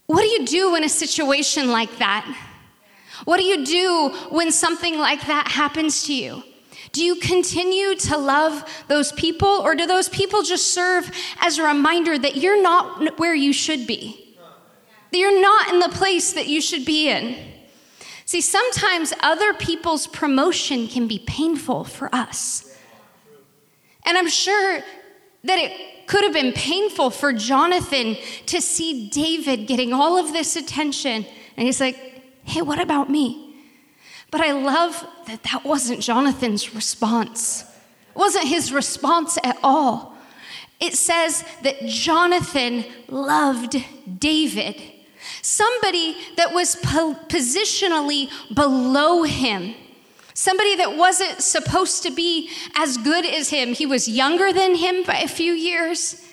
What 0.05 0.21
do 0.21 0.27
you 0.27 0.45
do 0.45 0.75
in 0.75 0.85
a 0.85 0.89
situation 0.89 1.69
like 1.69 1.97
that? 1.97 2.25
What 3.25 3.37
do 3.37 3.43
you 3.43 3.65
do 3.65 4.09
when 4.29 4.51
something 4.51 4.97
like 4.97 5.27
that 5.27 5.49
happens 5.49 6.03
to 6.03 6.13
you? 6.13 6.43
Do 6.93 7.03
you 7.03 7.17
continue 7.17 7.95
to 7.95 8.17
love 8.17 8.63
those 8.87 9.11
people, 9.11 9.47
or 9.47 9.75
do 9.75 9.85
those 9.85 10.09
people 10.09 10.43
just 10.43 10.73
serve 10.73 11.11
as 11.41 11.57
a 11.57 11.63
reminder 11.63 12.17
that 12.17 12.37
you're 12.37 12.61
not 12.61 13.19
where 13.19 13.35
you 13.35 13.53
should 13.53 13.85
be? 13.85 14.37
That 15.11 15.17
you're 15.17 15.41
not 15.41 15.73
in 15.73 15.79
the 15.79 15.89
place 15.89 16.33
that 16.33 16.47
you 16.47 16.61
should 16.61 16.85
be 16.85 17.09
in? 17.09 17.35
See, 18.31 18.39
sometimes 18.39 19.13
other 19.19 19.53
people's 19.53 20.07
promotion 20.07 20.87
can 20.87 21.05
be 21.05 21.19
painful 21.19 21.83
for 21.83 22.07
us. 22.15 22.73
And 24.05 24.17
I'm 24.17 24.29
sure 24.29 24.79
that 25.43 25.59
it 25.59 26.07
could 26.07 26.23
have 26.23 26.31
been 26.31 26.53
painful 26.53 27.09
for 27.09 27.33
Jonathan 27.33 28.15
to 28.45 28.61
see 28.61 29.09
David 29.09 29.67
getting 29.67 29.91
all 29.91 30.17
of 30.17 30.31
this 30.31 30.55
attention. 30.55 31.25
And 31.57 31.65
he's 31.65 31.81
like, 31.81 31.97
hey, 32.45 32.61
what 32.61 32.79
about 32.79 33.09
me? 33.09 33.53
But 34.31 34.39
I 34.39 34.53
love 34.53 35.05
that 35.27 35.43
that 35.51 35.65
wasn't 35.65 35.99
Jonathan's 35.99 36.73
response. 36.73 37.63
It 37.63 38.17
wasn't 38.17 38.47
his 38.47 38.71
response 38.71 39.37
at 39.43 39.57
all. 39.61 40.15
It 40.79 40.93
says 40.93 41.43
that 41.63 41.85
Jonathan 41.85 42.85
loved 43.09 43.75
David, 44.19 44.81
somebody 45.41 46.17
that 46.37 46.53
was 46.53 46.75
po- 46.77 47.15
positionally 47.27 48.29
below 48.53 49.23
him 49.23 49.75
somebody 50.33 50.75
that 50.77 50.97
wasn't 50.97 51.39
supposed 51.41 52.01
to 52.03 52.09
be 52.11 52.49
as 52.75 52.97
good 52.97 53.25
as 53.25 53.49
him. 53.49 53.73
He 53.73 53.85
was 53.85 54.07
younger 54.07 54.51
than 54.51 54.75
him 54.75 55.03
by 55.03 55.17
a 55.19 55.27
few 55.27 55.53
years. 55.53 56.25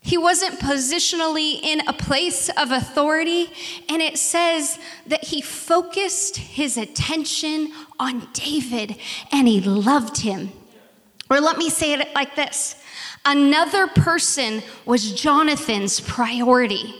He 0.00 0.18
wasn't 0.18 0.60
positionally 0.60 1.60
in 1.62 1.86
a 1.88 1.92
place 1.92 2.50
of 2.50 2.70
authority. 2.70 3.50
And 3.88 4.02
it 4.02 4.18
says 4.18 4.78
that 5.06 5.24
he 5.24 5.40
focused 5.40 6.36
his 6.36 6.76
attention 6.76 7.72
on 7.98 8.28
David 8.32 8.96
and 9.32 9.48
he 9.48 9.60
loved 9.60 10.18
him. 10.18 10.52
Or 11.30 11.40
let 11.40 11.56
me 11.56 11.70
say 11.70 11.94
it 11.94 12.14
like 12.14 12.36
this 12.36 12.76
another 13.24 13.86
person 13.86 14.62
was 14.84 15.12
Jonathan's 15.12 16.00
priority. 16.00 16.94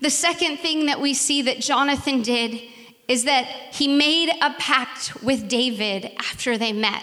The 0.00 0.10
second 0.10 0.58
thing 0.58 0.86
that 0.86 1.00
we 1.00 1.14
see 1.14 1.42
that 1.42 1.60
Jonathan 1.60 2.22
did 2.22 2.60
is 3.08 3.24
that 3.24 3.44
he 3.44 3.86
made 3.88 4.30
a 4.40 4.52
pact 4.58 5.22
with 5.22 5.48
David 5.48 6.12
after 6.18 6.56
they 6.56 6.72
met. 6.72 7.02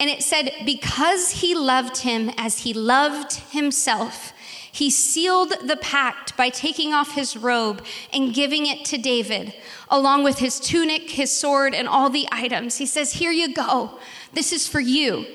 And 0.00 0.10
it 0.10 0.22
said, 0.22 0.50
because 0.64 1.30
he 1.30 1.54
loved 1.54 1.98
him 1.98 2.30
as 2.36 2.60
he 2.60 2.72
loved 2.72 3.34
himself, 3.34 4.32
he 4.72 4.90
sealed 4.90 5.52
the 5.64 5.76
pact 5.76 6.36
by 6.36 6.48
taking 6.48 6.94
off 6.94 7.14
his 7.14 7.36
robe 7.36 7.84
and 8.12 8.34
giving 8.34 8.66
it 8.66 8.86
to 8.86 8.96
David, 8.96 9.54
along 9.90 10.24
with 10.24 10.38
his 10.38 10.58
tunic, 10.58 11.10
his 11.10 11.30
sword, 11.30 11.74
and 11.74 11.86
all 11.86 12.08
the 12.08 12.26
items. 12.32 12.78
He 12.78 12.86
says, 12.86 13.12
Here 13.12 13.30
you 13.30 13.52
go. 13.52 13.98
This 14.32 14.50
is 14.50 14.66
for 14.66 14.80
you. 14.80 15.26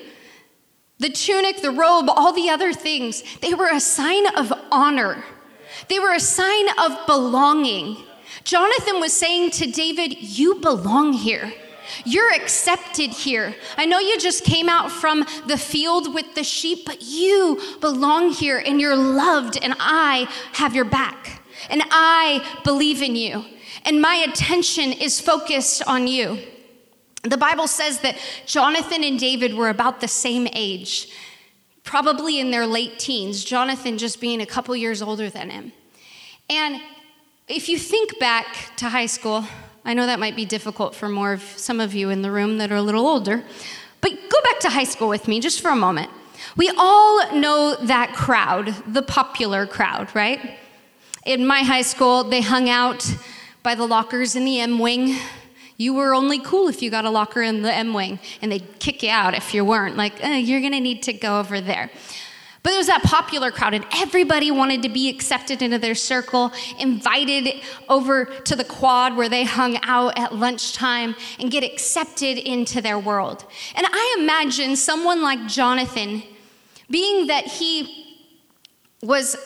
The 0.98 1.08
tunic, 1.08 1.62
the 1.62 1.70
robe, 1.70 2.06
all 2.08 2.32
the 2.32 2.50
other 2.50 2.72
things, 2.72 3.22
they 3.40 3.54
were 3.54 3.70
a 3.72 3.78
sign 3.78 4.26
of 4.36 4.52
honor. 4.72 5.24
They 5.88 5.98
were 5.98 6.14
a 6.14 6.20
sign 6.20 6.66
of 6.78 7.06
belonging. 7.06 7.96
Jonathan 8.44 9.00
was 9.00 9.12
saying 9.12 9.50
to 9.52 9.70
David, 9.70 10.16
You 10.20 10.56
belong 10.56 11.12
here. 11.12 11.52
You're 12.04 12.32
accepted 12.34 13.10
here. 13.10 13.54
I 13.76 13.86
know 13.86 13.98
you 13.98 14.18
just 14.18 14.44
came 14.44 14.68
out 14.68 14.90
from 14.90 15.24
the 15.46 15.56
field 15.56 16.14
with 16.14 16.34
the 16.34 16.44
sheep, 16.44 16.84
but 16.84 17.02
you 17.02 17.60
belong 17.80 18.30
here 18.30 18.58
and 18.58 18.80
you're 18.80 18.96
loved, 18.96 19.58
and 19.62 19.74
I 19.78 20.28
have 20.52 20.74
your 20.74 20.84
back. 20.84 21.42
And 21.70 21.82
I 21.90 22.44
believe 22.64 23.02
in 23.02 23.16
you. 23.16 23.44
And 23.84 24.00
my 24.00 24.16
attention 24.28 24.92
is 24.92 25.20
focused 25.20 25.82
on 25.86 26.06
you. 26.06 26.38
The 27.22 27.36
Bible 27.36 27.66
says 27.66 28.00
that 28.00 28.16
Jonathan 28.46 29.02
and 29.02 29.18
David 29.18 29.54
were 29.54 29.68
about 29.68 30.00
the 30.00 30.08
same 30.08 30.46
age, 30.52 31.10
probably 31.88 32.38
in 32.38 32.50
their 32.50 32.66
late 32.66 32.98
teens, 32.98 33.42
Jonathan 33.42 33.96
just 33.96 34.20
being 34.20 34.42
a 34.42 34.46
couple 34.46 34.76
years 34.76 35.00
older 35.00 35.30
than 35.30 35.48
him. 35.48 35.72
And 36.50 36.82
if 37.48 37.66
you 37.66 37.78
think 37.78 38.18
back 38.20 38.76
to 38.76 38.90
high 38.90 39.06
school, 39.06 39.46
I 39.86 39.94
know 39.94 40.04
that 40.04 40.20
might 40.20 40.36
be 40.36 40.44
difficult 40.44 40.94
for 40.94 41.08
more 41.08 41.32
of 41.32 41.40
some 41.42 41.80
of 41.80 41.94
you 41.94 42.10
in 42.10 42.20
the 42.20 42.30
room 42.30 42.58
that 42.58 42.70
are 42.70 42.76
a 42.76 42.82
little 42.82 43.06
older, 43.06 43.42
but 44.02 44.10
go 44.10 44.38
back 44.42 44.60
to 44.60 44.68
high 44.68 44.84
school 44.84 45.08
with 45.08 45.26
me 45.26 45.40
just 45.40 45.62
for 45.62 45.70
a 45.70 45.76
moment. 45.76 46.10
We 46.58 46.70
all 46.76 47.34
know 47.34 47.74
that 47.80 48.12
crowd, 48.14 48.74
the 48.86 49.02
popular 49.02 49.66
crowd, 49.66 50.14
right? 50.14 50.58
In 51.24 51.46
my 51.46 51.60
high 51.60 51.80
school, 51.80 52.22
they 52.22 52.42
hung 52.42 52.68
out 52.68 53.10
by 53.62 53.74
the 53.74 53.86
lockers 53.86 54.36
in 54.36 54.44
the 54.44 54.60
M 54.60 54.78
Wing. 54.78 55.16
You 55.78 55.94
were 55.94 56.12
only 56.12 56.40
cool 56.40 56.66
if 56.68 56.82
you 56.82 56.90
got 56.90 57.04
a 57.04 57.10
locker 57.10 57.40
in 57.40 57.62
the 57.62 57.72
M 57.72 57.94
Wing, 57.94 58.18
and 58.42 58.50
they'd 58.50 58.80
kick 58.80 59.02
you 59.04 59.10
out 59.10 59.34
if 59.34 59.54
you 59.54 59.64
weren't. 59.64 59.96
Like, 59.96 60.22
eh, 60.22 60.36
you're 60.36 60.60
gonna 60.60 60.80
need 60.80 61.04
to 61.04 61.12
go 61.12 61.38
over 61.38 61.60
there. 61.60 61.90
But 62.64 62.72
it 62.72 62.76
was 62.76 62.88
that 62.88 63.04
popular 63.04 63.52
crowd, 63.52 63.74
and 63.74 63.86
everybody 63.94 64.50
wanted 64.50 64.82
to 64.82 64.88
be 64.88 65.08
accepted 65.08 65.62
into 65.62 65.78
their 65.78 65.94
circle, 65.94 66.52
invited 66.80 67.62
over 67.88 68.24
to 68.24 68.56
the 68.56 68.64
quad 68.64 69.16
where 69.16 69.28
they 69.28 69.44
hung 69.44 69.78
out 69.84 70.18
at 70.18 70.34
lunchtime 70.34 71.14
and 71.38 71.48
get 71.50 71.62
accepted 71.62 72.36
into 72.36 72.82
their 72.82 72.98
world. 72.98 73.46
And 73.76 73.86
I 73.88 74.16
imagine 74.18 74.74
someone 74.74 75.22
like 75.22 75.46
Jonathan, 75.46 76.24
being 76.90 77.28
that 77.28 77.44
he 77.44 78.18
was 79.00 79.36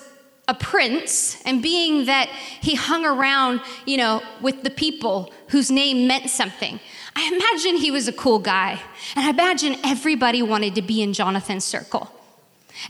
a 0.53 0.55
prince 0.55 1.43
and 1.47 1.63
being 1.63 2.05
that 2.05 2.29
he 2.61 2.75
hung 2.75 3.07
around, 3.07 3.61
you 3.87 3.97
know, 3.97 4.23
with 4.41 4.63
the 4.63 4.71
people 4.71 5.33
whose 5.49 5.71
name 5.71 6.07
meant 6.07 6.29
something. 6.29 6.79
I 7.17 7.27
imagine 7.29 7.77
he 7.77 7.91
was 7.91 8.07
a 8.07 8.13
cool 8.13 8.39
guy. 8.39 8.81
And 9.17 9.27
I 9.27 9.31
imagine 9.31 9.77
everybody 9.85 10.43
wanted 10.43 10.75
to 10.75 10.83
be 10.83 11.03
in 11.03 11.15
Jonathan's 11.15 11.65
circle. 11.65 12.11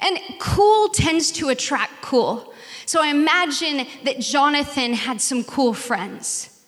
And 0.01 0.19
cool 0.39 0.89
tends 0.89 1.31
to 1.33 1.49
attract 1.51 2.03
cool. 2.03 2.53
So 2.85 3.01
I 3.01 3.09
imagine 3.09 3.87
that 4.05 4.19
Jonathan 4.21 4.95
had 4.95 5.21
some 5.21 5.45
cool 5.45 5.73
friends. 5.73 6.61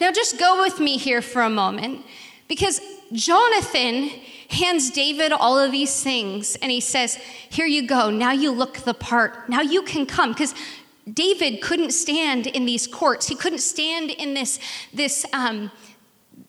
Now 0.00 0.10
just 0.10 0.38
go 0.38 0.62
with 0.62 0.80
me 0.80 0.96
here 0.96 1.20
for 1.20 1.42
a 1.42 1.50
moment 1.50 2.04
because 2.46 2.80
Jonathan 3.12 4.10
hands 4.48 4.90
David 4.90 5.32
all 5.32 5.58
of 5.58 5.72
these 5.72 6.02
things 6.02 6.56
and 6.56 6.70
he 6.70 6.80
says, 6.80 7.16
Here 7.48 7.66
you 7.66 7.86
go. 7.86 8.10
Now 8.10 8.32
you 8.32 8.50
look 8.50 8.78
the 8.78 8.94
part. 8.94 9.48
Now 9.48 9.60
you 9.60 9.82
can 9.82 10.06
come. 10.06 10.32
Because 10.32 10.54
David 11.12 11.60
couldn't 11.60 11.92
stand 11.92 12.46
in 12.46 12.66
these 12.66 12.86
courts, 12.86 13.28
he 13.28 13.34
couldn't 13.34 13.60
stand 13.60 14.10
in 14.10 14.34
this, 14.34 14.58
this, 14.92 15.24
um, 15.32 15.70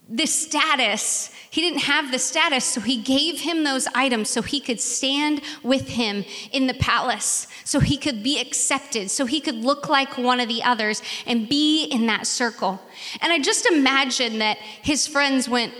this 0.08 0.34
status. 0.34 1.34
He 1.52 1.62
didn't 1.62 1.82
have 1.82 2.12
the 2.12 2.20
status, 2.20 2.66
so 2.66 2.82
he 2.82 3.02
gave 3.02 3.42
him 3.42 3.64
those 3.64 3.88
items 3.96 4.30
so 4.30 4.42
he 4.42 4.60
could 4.60 4.80
stand 4.80 5.42
with 5.64 5.90
him 5.90 6.26
in 6.52 6.68
the 6.68 6.74
palace, 6.76 7.48
so 7.64 7.80
he 7.80 7.98
could 7.98 8.22
be 8.22 8.40
accepted, 8.40 9.10
so 9.10 9.26
he 9.26 9.42
could 9.42 9.56
look 9.56 9.90
like 9.90 10.18
one 10.18 10.40
of 10.40 10.48
the 10.48 10.62
others 10.62 11.02
and 11.26 11.50
be 11.50 11.86
in 11.86 12.06
that 12.06 12.28
circle. 12.28 12.80
And 13.22 13.32
I 13.32 13.40
just 13.40 13.66
imagine 13.66 14.40
that 14.40 14.58
his 14.58 15.08
friends 15.08 15.50
went, 15.50 15.74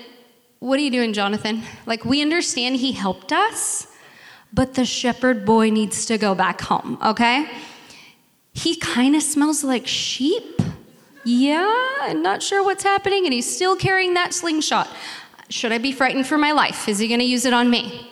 what 0.60 0.80
are 0.80 0.82
you 0.82 0.92
doing, 0.92 1.14
Jonathan? 1.14 1.64
Like, 1.86 2.04
we 2.06 2.22
understand 2.22 2.76
he 2.76 2.92
helped 2.92 3.32
us, 3.32 3.88
but 4.54 4.74
the 4.74 4.86
shepherd 4.86 5.46
boy 5.46 5.70
needs 5.70 6.06
to 6.08 6.18
go 6.18 6.36
back 6.36 6.62
home, 6.62 6.98
okay? 7.04 7.50
He 8.54 8.76
kind 8.76 9.16
of 9.16 9.24
smells 9.24 9.64
like 9.64 9.88
sheep. 9.88 10.62
Yeah, 11.24 11.88
I'm 12.02 12.22
not 12.22 12.44
sure 12.44 12.64
what's 12.64 12.84
happening, 12.84 13.26
and 13.26 13.34
he's 13.34 13.54
still 13.54 13.76
carrying 13.76 14.16
that 14.16 14.34
slingshot. 14.34 14.90
Should 15.50 15.72
I 15.72 15.78
be 15.78 15.92
frightened 15.92 16.28
for 16.28 16.38
my 16.38 16.52
life? 16.52 16.88
Is 16.88 17.00
he 17.00 17.08
going 17.08 17.20
to 17.20 17.26
use 17.26 17.46
it 17.46 17.54
on 17.54 17.70
me? 17.70 18.08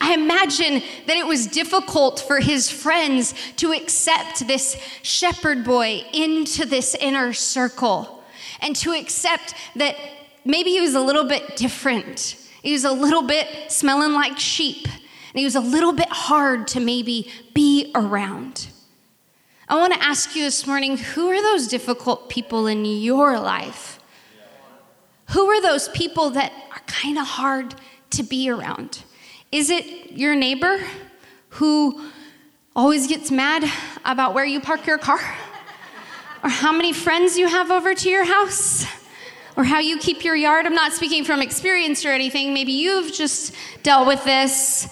I 0.00 0.14
imagine 0.14 0.82
that 1.06 1.16
it 1.16 1.26
was 1.26 1.46
difficult 1.46 2.20
for 2.20 2.40
his 2.40 2.70
friends 2.70 3.34
to 3.56 3.72
accept 3.72 4.46
this 4.46 4.80
shepherd 5.02 5.64
boy 5.64 6.04
into 6.12 6.64
this 6.64 6.94
inner 6.94 7.32
circle 7.32 8.24
and 8.60 8.74
to 8.76 8.92
accept 8.92 9.54
that 9.76 9.94
maybe 10.48 10.70
he 10.70 10.80
was 10.80 10.94
a 10.94 11.00
little 11.00 11.24
bit 11.24 11.56
different. 11.56 12.36
He 12.62 12.72
was 12.72 12.84
a 12.84 12.90
little 12.90 13.22
bit 13.22 13.70
smelling 13.70 14.14
like 14.14 14.38
sheep, 14.38 14.88
and 14.88 15.38
he 15.38 15.44
was 15.44 15.54
a 15.54 15.60
little 15.60 15.92
bit 15.92 16.08
hard 16.08 16.66
to 16.68 16.80
maybe 16.80 17.30
be 17.54 17.92
around. 17.94 18.68
I 19.68 19.76
want 19.76 19.92
to 19.92 20.02
ask 20.02 20.34
you 20.34 20.42
this 20.42 20.66
morning 20.66 20.96
who 20.96 21.28
are 21.28 21.40
those 21.42 21.68
difficult 21.68 22.30
people 22.30 22.66
in 22.66 22.84
your 22.86 23.38
life? 23.38 24.00
Who 25.32 25.46
are 25.46 25.60
those 25.60 25.90
people 25.90 26.30
that 26.30 26.52
are 26.72 26.80
kind 26.86 27.18
of 27.18 27.26
hard 27.26 27.74
to 28.10 28.22
be 28.22 28.48
around? 28.48 29.04
Is 29.52 29.68
it 29.68 30.12
your 30.12 30.34
neighbor 30.34 30.80
who 31.50 32.10
always 32.74 33.06
gets 33.06 33.30
mad 33.30 33.70
about 34.06 34.32
where 34.32 34.46
you 34.46 34.60
park 34.60 34.86
your 34.86 34.98
car? 34.98 35.20
Or 36.40 36.48
how 36.48 36.70
many 36.70 36.92
friends 36.92 37.36
you 37.36 37.48
have 37.48 37.72
over 37.72 37.96
to 37.96 38.08
your 38.08 38.24
house? 38.24 38.86
Or 39.58 39.64
how 39.64 39.80
you 39.80 39.98
keep 39.98 40.24
your 40.24 40.36
yard. 40.36 40.66
I'm 40.66 40.74
not 40.74 40.92
speaking 40.92 41.24
from 41.24 41.42
experience 41.42 42.06
or 42.06 42.10
anything. 42.10 42.54
Maybe 42.54 42.70
you've 42.70 43.12
just 43.12 43.52
dealt 43.82 44.06
with 44.06 44.24
this. 44.24 44.88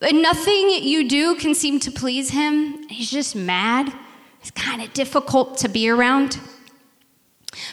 But 0.00 0.14
nothing 0.14 0.68
you 0.82 1.08
do 1.08 1.34
can 1.34 1.54
seem 1.54 1.80
to 1.80 1.90
please 1.90 2.28
him. 2.28 2.86
He's 2.90 3.10
just 3.10 3.34
mad. 3.34 3.90
It's 4.42 4.50
kind 4.50 4.82
of 4.82 4.92
difficult 4.92 5.56
to 5.58 5.68
be 5.68 5.88
around. 5.88 6.38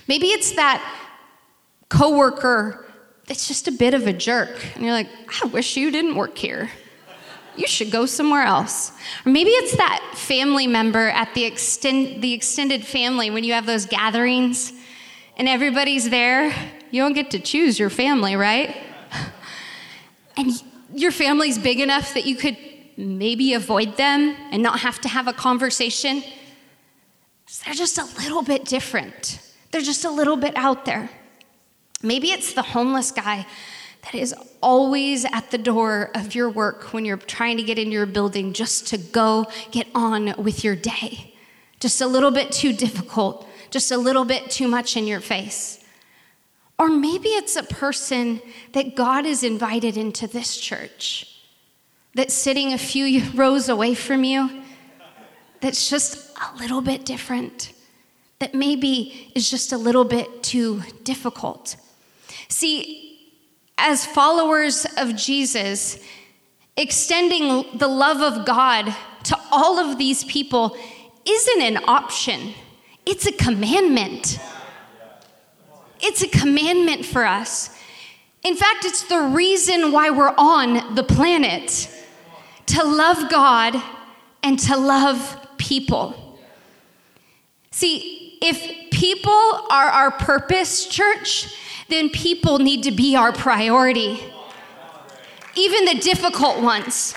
Maybe 0.08 0.28
it's 0.28 0.54
that 0.54 0.82
coworker 1.90 2.86
that's 3.28 3.46
just 3.46 3.68
a 3.68 3.72
bit 3.72 3.94
of 3.94 4.08
a 4.08 4.14
jerk. 4.14 4.66
And 4.76 4.84
you're 4.84 4.94
like, 4.94 5.10
I 5.44 5.48
wish 5.48 5.76
you 5.76 5.92
didn't 5.92 6.16
work 6.16 6.38
here. 6.38 6.72
You 7.58 7.68
should 7.68 7.92
go 7.92 8.06
somewhere 8.06 8.44
else. 8.44 8.94
Or 9.26 9.32
maybe 9.32 9.50
it's 9.50 9.76
that 9.76 10.14
family 10.16 10.68
member 10.68 11.10
at 11.10 11.34
the, 11.34 11.44
extend, 11.44 12.24
the 12.24 12.32
extended 12.32 12.86
family 12.86 13.30
when 13.30 13.44
you 13.44 13.52
have 13.52 13.66
those 13.66 13.86
gatherings 13.86 14.72
and 15.38 15.48
everybody's 15.48 16.10
there, 16.10 16.54
you 16.92 17.02
don't 17.02 17.14
get 17.14 17.32
to 17.32 17.40
choose 17.40 17.78
your 17.78 17.90
family, 17.90 18.36
right? 18.36 18.76
And 20.38 20.52
your 20.94 21.12
family's 21.12 21.58
big 21.58 21.80
enough 21.80 22.14
that 22.14 22.26
you 22.26 22.36
could 22.36 22.58
maybe 22.98 23.54
avoid 23.54 23.98
them 23.98 24.36
and 24.52 24.64
not 24.64 24.80
have 24.80 25.00
to 25.02 25.10
have 25.10 25.28
a 25.28 25.34
conversation. 25.34 26.24
They're 27.64 27.74
just 27.74 27.98
a 27.98 28.06
little 28.22 28.42
bit 28.42 28.66
different. 28.66 29.40
They're 29.72 29.82
just 29.82 30.06
a 30.06 30.10
little 30.10 30.38
bit 30.38 30.56
out 30.56 30.86
there. 30.86 31.10
Maybe 32.02 32.32
it's 32.32 32.54
the 32.54 32.62
homeless 32.62 33.12
guy 33.12 33.46
that 34.04 34.16
is 34.16 34.34
always 34.62 35.26
at 35.26 35.52
the 35.52 35.58
door 35.58 36.12
of 36.14 36.36
your 36.36 36.50
work 36.50 36.94
when 36.94 37.06
you're 37.06 37.18
trying 37.18 37.58
to 37.58 37.64
get 37.64 37.80
into 37.80 37.92
your 37.94 38.06
building 38.06 38.54
just 38.54 38.88
to 38.88 38.98
go 38.98 39.48
get 39.72 39.88
on 39.96 40.34
with 40.42 40.64
your 40.64 40.76
day. 40.76 41.34
Just 41.80 42.02
a 42.02 42.08
little 42.08 42.32
bit 42.32 42.52
too 42.52 42.72
difficult 42.72 43.48
just 43.76 43.92
a 43.92 43.98
little 43.98 44.24
bit 44.24 44.50
too 44.50 44.70
much 44.70 44.96
in 44.96 45.06
your 45.06 45.20
face. 45.20 45.84
Or 46.80 46.88
maybe 46.88 47.28
it's 47.28 47.58
a 47.58 47.64
person 47.64 48.42
that 48.72 48.96
God 48.96 49.26
has 49.26 49.44
invited 49.44 49.98
into 49.98 50.28
this 50.28 50.56
church 50.56 51.42
that's 52.14 52.34
sitting 52.34 52.72
a 52.72 52.78
few 52.78 53.22
rows 53.36 53.68
away 53.68 53.94
from 53.94 54.24
you, 54.24 54.64
that's 55.60 55.90
just 55.90 56.34
a 56.38 56.56
little 56.56 56.80
bit 56.80 57.04
different, 57.04 57.74
that 58.40 58.54
maybe 58.54 59.30
is 59.36 59.50
just 59.50 59.74
a 59.74 59.78
little 59.78 60.06
bit 60.06 60.42
too 60.42 60.82
difficult. 61.04 61.76
See, 62.48 63.34
as 63.78 64.06
followers 64.06 64.88
of 64.96 65.18
Jesus, 65.18 66.00
extending 66.78 67.78
the 67.78 67.90
love 67.90 68.22
of 68.22 68.46
God 68.46 68.96
to 69.26 69.38
all 69.52 69.80
of 69.80 69.98
these 69.98 70.24
people 70.24 70.78
isn't 71.26 71.62
an 71.62 71.84
option. 71.90 72.54
It's 73.06 73.26
a 73.26 73.32
commandment. 73.32 74.40
It's 76.02 76.22
a 76.22 76.28
commandment 76.28 77.06
for 77.06 77.26
us. 77.26 77.70
In 78.44 78.56
fact, 78.56 78.86
it's 78.86 79.04
the 79.04 79.22
reason 79.22 79.92
why 79.92 80.10
we're 80.10 80.34
on 80.38 80.96
the 80.96 81.04
planet 81.04 81.90
to 82.68 82.84
love 82.84 83.30
God 83.30 83.82
and 84.44 84.60
to 84.60 84.78
love 84.78 85.48
people. 85.58 86.40
See, 87.72 88.38
if 88.42 88.92
people 88.92 89.32
are 89.32 89.88
our 89.88 90.12
purpose, 90.12 90.86
church, 90.86 91.56
then 91.90 92.10
people 92.10 92.60
need 92.60 92.84
to 92.84 92.92
be 92.92 93.16
our 93.16 93.32
priority. 93.32 94.20
Even 95.56 95.86
the 95.86 95.96
difficult 95.96 96.62
ones, 96.62 97.16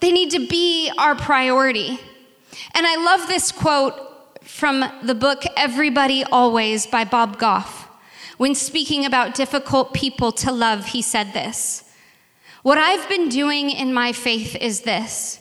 they 0.00 0.10
need 0.10 0.30
to 0.30 0.46
be 0.46 0.90
our 0.98 1.14
priority. 1.14 2.00
And 2.74 2.86
I 2.86 2.96
love 2.96 3.28
this 3.28 3.52
quote 3.52 3.94
from 4.44 4.84
the 5.02 5.14
book 5.14 5.44
Everybody 5.56 6.24
Always 6.24 6.86
by 6.86 7.04
Bob 7.04 7.38
Goff, 7.38 7.88
when 8.38 8.54
speaking 8.54 9.04
about 9.04 9.34
difficult 9.34 9.94
people 9.94 10.32
to 10.32 10.52
love, 10.52 10.86
he 10.86 11.02
said 11.02 11.32
this 11.32 11.84
What 12.62 12.78
I've 12.78 13.08
been 13.08 13.28
doing 13.28 13.70
in 13.70 13.94
my 13.94 14.12
faith 14.12 14.56
is 14.56 14.82
this. 14.82 15.40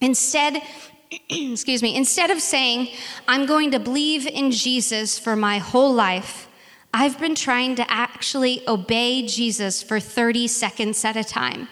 Instead, 0.00 0.62
excuse 1.30 1.82
me, 1.82 1.96
instead 1.96 2.30
of 2.30 2.40
saying, 2.40 2.88
I'm 3.28 3.46
going 3.46 3.70
to 3.72 3.78
believe 3.78 4.26
in 4.26 4.50
Jesus 4.50 5.18
for 5.18 5.36
my 5.36 5.58
whole 5.58 5.92
life, 5.92 6.48
I've 6.92 7.20
been 7.20 7.34
trying 7.34 7.76
to 7.76 7.90
actually 7.90 8.66
obey 8.66 9.26
Jesus 9.26 9.82
for 9.82 10.00
30 10.00 10.48
seconds 10.48 11.04
at 11.04 11.16
a 11.16 11.24
time. 11.24 11.68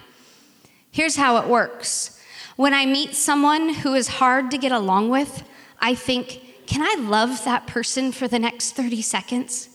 Here's 0.90 1.16
how 1.16 1.36
it 1.38 1.48
works 1.48 2.14
when 2.56 2.74
I 2.74 2.86
meet 2.86 3.14
someone 3.14 3.72
who 3.72 3.94
is 3.94 4.08
hard 4.08 4.50
to 4.50 4.58
get 4.58 4.72
along 4.72 5.10
with, 5.10 5.44
I 5.80 5.94
think, 5.94 6.66
can 6.66 6.82
I 6.82 7.00
love 7.00 7.44
that 7.44 7.66
person 7.66 8.12
for 8.12 8.28
the 8.28 8.38
next 8.38 8.72
30 8.72 9.02
seconds? 9.02 9.68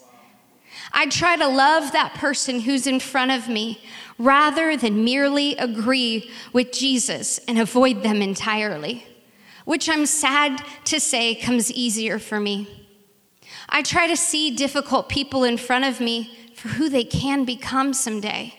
I 0.92 1.08
try 1.08 1.36
to 1.36 1.48
love 1.48 1.92
that 1.92 2.14
person 2.16 2.62
who's 2.62 2.88
in 2.88 3.00
front 3.00 3.32
of 3.32 3.48
me 3.48 3.80
rather 4.18 4.78
than 4.78 5.04
merely 5.04 5.56
agree 5.56 6.30
with 6.52 6.72
Jesus 6.72 7.40
and 7.48 7.60
avoid 7.60 8.04
them 8.04 8.22
entirely, 8.22 9.06
which 9.66 9.90
I'm 9.90 10.06
sad 10.06 10.64
to 10.86 11.00
say 11.00 11.36
comes 11.36 11.72
easier 11.72 12.20
for 12.20 12.40
me. 12.40 12.88
I 13.70 13.82
try 13.82 14.08
to 14.08 14.18
see 14.18 14.56
difficult 14.56 15.10
people 15.10 15.44
in 15.44 15.58
front 15.58 15.86
of 15.86 16.00
me 16.00 16.38
for 16.56 16.70
who 16.70 16.90
they 16.90 17.04
can 17.04 17.46
become 17.46 17.94
someday. 17.94 18.54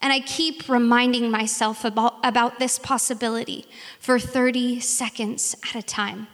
And 0.00 0.12
I 0.12 0.20
keep 0.20 0.68
reminding 0.68 1.30
myself 1.30 1.84
about, 1.84 2.14
about 2.24 2.58
this 2.58 2.78
possibility 2.78 3.66
for 3.98 4.18
30 4.18 4.80
seconds 4.80 5.56
at 5.68 5.74
a 5.74 5.82
time. 5.82 6.28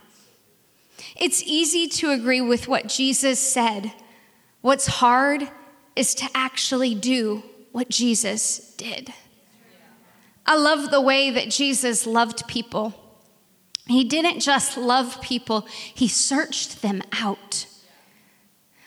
It's 1.21 1.43
easy 1.43 1.87
to 1.89 2.11
agree 2.11 2.41
with 2.41 2.67
what 2.67 2.89
Jesus 2.89 3.39
said. 3.39 3.93
What's 4.63 4.87
hard 4.87 5.49
is 5.95 6.15
to 6.15 6.29
actually 6.35 6.95
do 6.95 7.43
what 7.73 7.91
Jesus 7.91 8.75
did. 8.77 9.13
I 10.47 10.57
love 10.57 10.91
the 10.91 11.01
way 11.01 11.31
that 11.31 11.51
Jesus 11.51 12.07
loved 12.07 12.49
people. 12.49 12.95
He 13.87 14.05
didn't 14.05 14.41
just 14.41 14.79
love 14.79 15.21
people, 15.21 15.67
he 15.71 16.09
searched 16.09 16.81
them 16.81 17.03
out. 17.13 17.67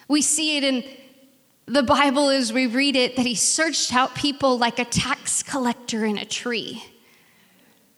We 0.07 0.21
see 0.21 0.57
it 0.57 0.63
in 0.63 0.83
the 1.65 1.83
Bible 1.83 2.29
as 2.29 2.51
we 2.51 2.67
read 2.67 2.95
it 2.95 3.15
that 3.15 3.25
he 3.25 3.35
searched 3.35 3.93
out 3.93 4.15
people 4.15 4.57
like 4.57 4.79
a 4.79 4.85
tax 4.85 5.43
collector 5.43 6.03
in 6.03 6.17
a 6.17 6.25
tree, 6.25 6.83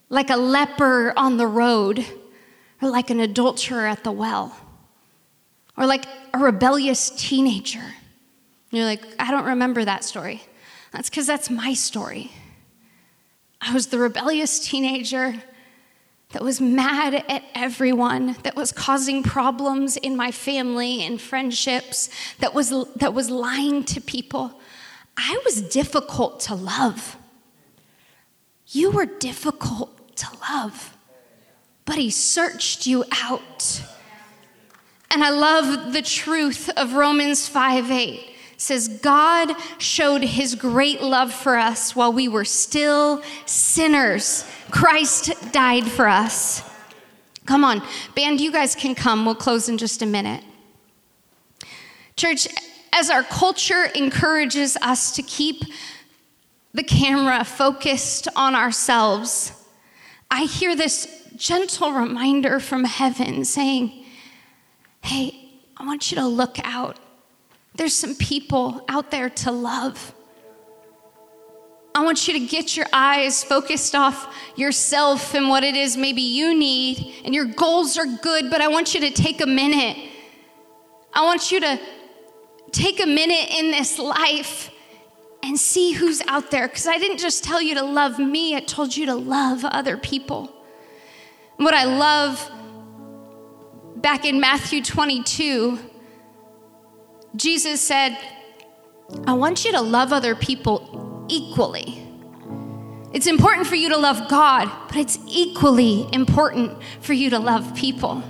like 0.09 0.29
a 0.29 0.35
leper 0.35 1.13
on 1.15 1.37
the 1.37 1.47
road, 1.47 2.05
or 2.81 2.89
like 2.89 3.09
an 3.09 3.19
adulterer 3.19 3.85
at 3.87 4.03
the 4.03 4.11
well, 4.11 4.55
or 5.77 5.85
like 5.85 6.05
a 6.33 6.37
rebellious 6.37 7.09
teenager. 7.09 7.79
And 7.79 7.91
you're 8.71 8.85
like, 8.85 9.01
I 9.19 9.31
don't 9.31 9.45
remember 9.45 9.85
that 9.85 10.03
story. 10.03 10.41
That's 10.91 11.09
because 11.09 11.27
that's 11.27 11.49
my 11.49 11.73
story. 11.73 12.31
I 13.61 13.73
was 13.73 13.87
the 13.87 13.97
rebellious 13.97 14.59
teenager 14.59 15.35
that 16.31 16.43
was 16.43 16.59
mad 16.59 17.13
at 17.13 17.43
everyone, 17.53 18.35
that 18.43 18.55
was 18.55 18.71
causing 18.71 19.23
problems 19.23 19.95
in 19.95 20.17
my 20.17 20.31
family 20.31 21.01
and 21.03 21.21
friendships, 21.21 22.09
that 22.39 22.53
was, 22.53 22.73
that 22.95 23.13
was 23.13 23.29
lying 23.29 23.83
to 23.85 24.01
people. 24.01 24.59
I 25.15 25.39
was 25.45 25.61
difficult 25.61 26.41
to 26.41 26.55
love. 26.55 27.17
You 28.67 28.91
were 28.91 29.05
difficult 29.05 30.17
to 30.17 30.27
love, 30.49 30.94
but 31.85 31.95
He 31.97 32.09
searched 32.09 32.87
you 32.87 33.03
out. 33.23 33.81
And 35.11 35.23
I 35.23 35.29
love 35.29 35.93
the 35.93 36.01
truth 36.01 36.69
of 36.75 36.93
Romans 36.93 37.47
5 37.47 37.91
8 37.91 38.31
says, 38.57 38.87
God 38.87 39.53
showed 39.77 40.23
his 40.23 40.55
great 40.55 41.01
love 41.01 41.33
for 41.33 41.57
us 41.57 41.95
while 41.95 42.13
we 42.13 42.27
were 42.27 42.45
still 42.45 43.21
sinners. 43.45 44.45
Christ 44.71 45.51
died 45.51 45.85
for 45.85 46.07
us. 46.07 46.63
Come 47.45 47.63
on, 47.63 47.81
band, 48.15 48.41
you 48.41 48.51
guys 48.51 48.75
can 48.75 48.95
come. 48.95 49.25
We'll 49.25 49.35
close 49.35 49.69
in 49.69 49.77
just 49.77 50.01
a 50.01 50.05
minute. 50.05 50.43
Church, 52.15 52.47
as 52.91 53.09
our 53.09 53.23
culture 53.23 53.85
encourages 53.93 54.77
us 54.77 55.11
to 55.15 55.21
keep 55.21 55.63
the 56.73 56.83
camera 56.83 57.43
focused 57.43 58.27
on 58.35 58.55
ourselves, 58.55 59.51
I 60.31 60.45
hear 60.45 60.75
this 60.75 61.24
gentle 61.35 61.91
reminder 61.91 62.59
from 62.59 62.83
heaven 62.83 63.45
saying, 63.45 64.05
Hey, 65.01 65.51
I 65.77 65.85
want 65.85 66.11
you 66.11 66.17
to 66.17 66.25
look 66.25 66.57
out 66.63 66.99
there's 67.75 67.93
some 67.93 68.15
people 68.15 68.83
out 68.87 69.11
there 69.11 69.29
to 69.29 69.51
love. 69.51 70.13
I 71.93 72.03
want 72.03 72.27
you 72.27 72.33
to 72.33 72.45
get 72.45 72.75
your 72.75 72.87
eyes 72.91 73.43
focused 73.43 73.95
off 73.95 74.33
yourself 74.55 75.33
and 75.33 75.49
what 75.49 75.63
it 75.63 75.75
is 75.75 75.95
maybe 75.95 76.21
you 76.21 76.57
need, 76.57 77.13
and 77.23 77.33
your 77.33 77.45
goals 77.45 77.97
are 77.97 78.05
good, 78.05 78.49
but 78.49 78.61
I 78.61 78.67
want 78.67 78.93
you 78.93 79.01
to 79.01 79.11
take 79.11 79.41
a 79.41 79.45
minute. 79.45 79.97
I 81.13 81.23
want 81.23 81.51
you 81.51 81.59
to 81.61 81.79
take 82.71 83.01
a 83.01 83.05
minute 83.05 83.49
in 83.57 83.71
this 83.71 83.97
life 83.97 84.71
and 85.43 85.57
see 85.57 85.93
who's 85.93 86.21
out 86.27 86.51
there. 86.51 86.67
Because 86.67 86.87
I 86.87 86.97
didn't 86.97 87.19
just 87.19 87.43
tell 87.43 87.61
you 87.61 87.75
to 87.75 87.83
love 87.83 88.19
me, 88.19 88.55
I 88.55 88.59
told 88.61 88.95
you 88.95 89.05
to 89.05 89.15
love 89.15 89.63
other 89.63 89.97
people. 89.97 90.51
What 91.57 91.73
I 91.73 91.85
love 91.85 92.51
back 93.97 94.25
in 94.25 94.39
Matthew 94.39 94.83
22 94.83 95.79
Jesus 97.35 97.81
said, 97.81 98.17
I 99.27 99.33
want 99.33 99.65
you 99.65 99.71
to 99.73 99.81
love 99.81 100.13
other 100.13 100.35
people 100.35 101.25
equally. 101.27 102.01
It's 103.11 103.27
important 103.27 103.67
for 103.67 103.75
you 103.75 103.89
to 103.89 103.97
love 103.97 104.29
God, 104.29 104.71
but 104.87 104.97
it's 104.97 105.19
equally 105.27 106.07
important 106.13 106.81
for 107.01 107.13
you 107.13 107.29
to 107.31 107.39
love 107.39 107.75
people. 107.75 108.23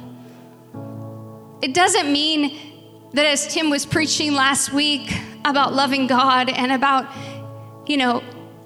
It 1.62 1.74
doesn't 1.74 2.12
mean 2.12 2.58
that 3.14 3.26
as 3.26 3.48
Tim 3.48 3.70
was 3.70 3.86
preaching 3.86 4.34
last 4.34 4.74
week 4.74 5.12
about 5.44 5.74
loving 5.74 6.08
God 6.08 6.50
and 6.50 6.72
about, 6.72 7.08
you 7.88 7.98
know, 7.98 8.24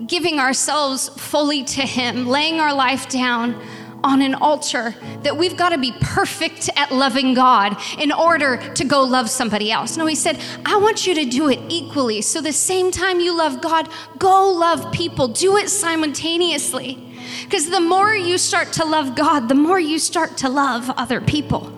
giving 0.07 0.39
ourselves 0.39 1.09
fully 1.09 1.63
to 1.65 1.81
Him, 1.81 2.27
laying 2.27 2.59
our 2.59 2.73
life 2.73 3.09
down 3.09 3.61
on 4.03 4.21
an 4.21 4.35
altar 4.35 4.95
that 5.23 5.35
we've 5.37 5.57
got 5.57 5.69
to 5.69 5.77
be 5.77 5.93
perfect 5.99 6.69
at 6.75 6.91
loving 6.91 7.33
God 7.33 7.77
in 7.97 8.11
order 8.11 8.57
to 8.73 8.85
go 8.85 9.03
love 9.03 9.29
somebody 9.29 9.71
else. 9.71 9.97
No, 9.97 10.05
he 10.05 10.15
said, 10.15 10.39
I 10.65 10.77
want 10.77 11.05
you 11.05 11.15
to 11.15 11.25
do 11.25 11.49
it 11.49 11.59
equally. 11.69 12.21
So 12.21 12.41
the 12.41 12.53
same 12.53 12.91
time 12.91 13.19
you 13.19 13.35
love 13.35 13.61
God, 13.61 13.89
go 14.17 14.51
love 14.51 14.91
people. 14.91 15.27
Do 15.27 15.57
it 15.57 15.69
simultaneously. 15.69 17.05
Because 17.43 17.69
the 17.69 17.81
more 17.81 18.15
you 18.15 18.37
start 18.37 18.73
to 18.73 18.85
love 18.85 19.15
God, 19.15 19.49
the 19.49 19.55
more 19.55 19.79
you 19.79 19.99
start 19.99 20.37
to 20.37 20.49
love 20.49 20.89
other 20.91 21.21
people. 21.21 21.75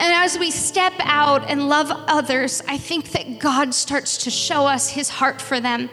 And 0.00 0.14
as 0.14 0.38
we 0.38 0.50
step 0.50 0.94
out 1.00 1.50
and 1.50 1.68
love 1.68 1.90
others, 1.90 2.62
I 2.66 2.78
think 2.78 3.10
that 3.12 3.38
God 3.38 3.74
starts 3.74 4.16
to 4.24 4.30
show 4.30 4.66
us 4.66 4.88
his 4.88 5.10
heart 5.10 5.42
for 5.42 5.60
them, 5.60 5.88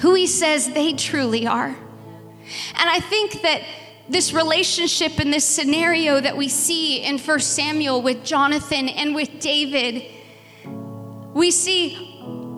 who 0.00 0.14
he 0.14 0.26
says 0.26 0.72
they 0.72 0.94
truly 0.94 1.46
are. 1.46 1.76
And 2.74 2.90
I 2.90 3.00
think 3.00 3.42
that 3.42 3.62
this 4.08 4.32
relationship 4.32 5.18
and 5.18 5.32
this 5.32 5.44
scenario 5.44 6.20
that 6.20 6.36
we 6.36 6.48
see 6.48 7.02
in 7.02 7.18
1 7.18 7.40
Samuel 7.40 8.02
with 8.02 8.24
Jonathan 8.24 8.88
and 8.88 9.14
with 9.14 9.40
David, 9.40 10.04
we 11.32 11.50
see 11.50 11.94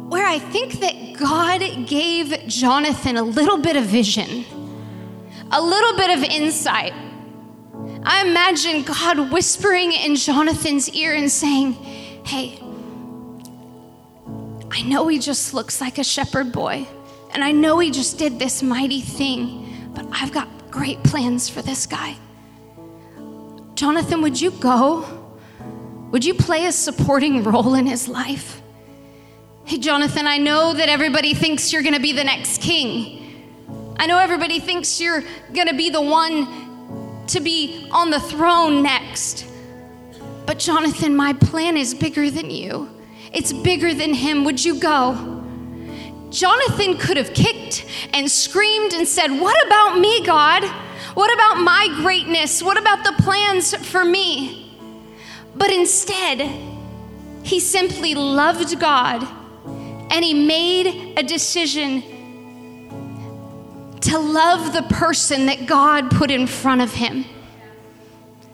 where 0.09 0.27
I 0.27 0.39
think 0.39 0.81
that 0.81 1.19
God 1.19 1.87
gave 1.87 2.47
Jonathan 2.47 3.17
a 3.17 3.23
little 3.23 3.59
bit 3.59 3.77
of 3.77 3.85
vision, 3.85 4.45
a 5.51 5.61
little 5.61 5.97
bit 5.97 6.19
of 6.19 6.25
insight. 6.25 6.93
I 8.05 8.27
imagine 8.27 8.83
God 8.83 9.31
whispering 9.31 9.93
in 9.93 10.17
Jonathan's 10.17 10.89
ear 10.91 11.15
and 11.15 11.31
saying, 11.31 11.73
Hey, 12.25 12.59
I 14.71 14.83
know 14.83 15.07
he 15.09 15.19
just 15.19 15.55
looks 15.55 15.81
like 15.81 15.99
a 15.99 16.05
shepherd 16.05 16.51
boy, 16.51 16.87
and 17.33 17.45
I 17.45 17.53
know 17.53 17.79
he 17.79 17.91
just 17.91 18.19
did 18.19 18.39
this 18.39 18.63
mighty 18.63 19.01
thing, 19.01 19.62
but 19.95 20.07
I've 20.13 20.33
got 20.33 20.49
great 20.71 21.03
plans 21.03 21.49
for 21.49 21.63
this 21.63 21.87
guy. 21.87 22.17
Jonathan, 23.75 24.23
would 24.23 24.41
you 24.41 24.51
go? 24.53 25.05
Would 26.11 26.25
you 26.25 26.35
play 26.35 26.67
a 26.67 26.73
supporting 26.73 27.43
role 27.43 27.75
in 27.75 27.87
his 27.87 28.07
life? 28.09 28.61
Hey, 29.65 29.79
Jonathan, 29.79 30.27
I 30.27 30.39
know 30.39 30.75
that 30.75 30.89
everybody 30.89 31.35
thinks 31.35 31.73
you're 31.73 31.83
going 31.83 31.95
to 31.95 32.01
be 32.01 32.13
the 32.13 32.25
next 32.25 32.61
king. 32.61 33.95
I 33.99 34.07
know 34.07 34.19
everybody 34.19 34.61
thinks 34.61 35.01
you're 35.01 35.23
going 35.55 35.69
to 35.69 35.75
be 35.75 35.89
the 35.89 36.03
one 36.03 37.25
to 37.29 37.41
be 37.41 37.89
on 37.91 38.11
the 38.11 38.21
throne 38.21 38.83
next. 38.83 39.47
But, 40.45 40.59
Jonathan, 40.59 41.15
my 41.15 41.33
plan 41.33 41.77
is 41.77 41.95
bigger 41.95 42.31
than 42.31 42.51
you, 42.51 42.89
it's 43.33 43.53
bigger 43.53 43.95
than 43.95 44.13
him. 44.13 44.45
Would 44.45 44.65
you 44.65 44.79
go? 44.79 45.42
Jonathan 46.33 46.97
could 46.97 47.17
have 47.17 47.35
kicked 47.35 47.87
and 48.13 48.31
screamed 48.31 48.93
and 48.95 49.07
said, 49.07 49.29
What 49.31 49.67
about 49.67 49.99
me, 49.99 50.25
God? 50.25 50.65
What 51.15 51.33
about 51.33 51.63
my 51.63 51.89
greatness? 52.01 52.63
What 52.63 52.79
about 52.79 53.05
the 53.05 53.23
plans 53.23 53.75
for 53.77 54.05
me? 54.05 54.77
But 55.55 55.71
instead, 55.71 56.51
He 57.43 57.61
simply 57.61 58.15
loved 58.15 58.81
God 58.81 59.29
and 60.13 60.23
he 60.23 60.35
made 60.35 61.19
a 61.19 61.23
decision 61.23 62.03
to 64.03 64.19
love 64.19 64.75
the 64.75 64.83
person 64.83 65.47
that 65.47 65.67
God 65.67 66.11
put 66.11 66.31
in 66.31 66.47
front 66.47 66.83
of 66.83 66.93
him. 66.93 67.25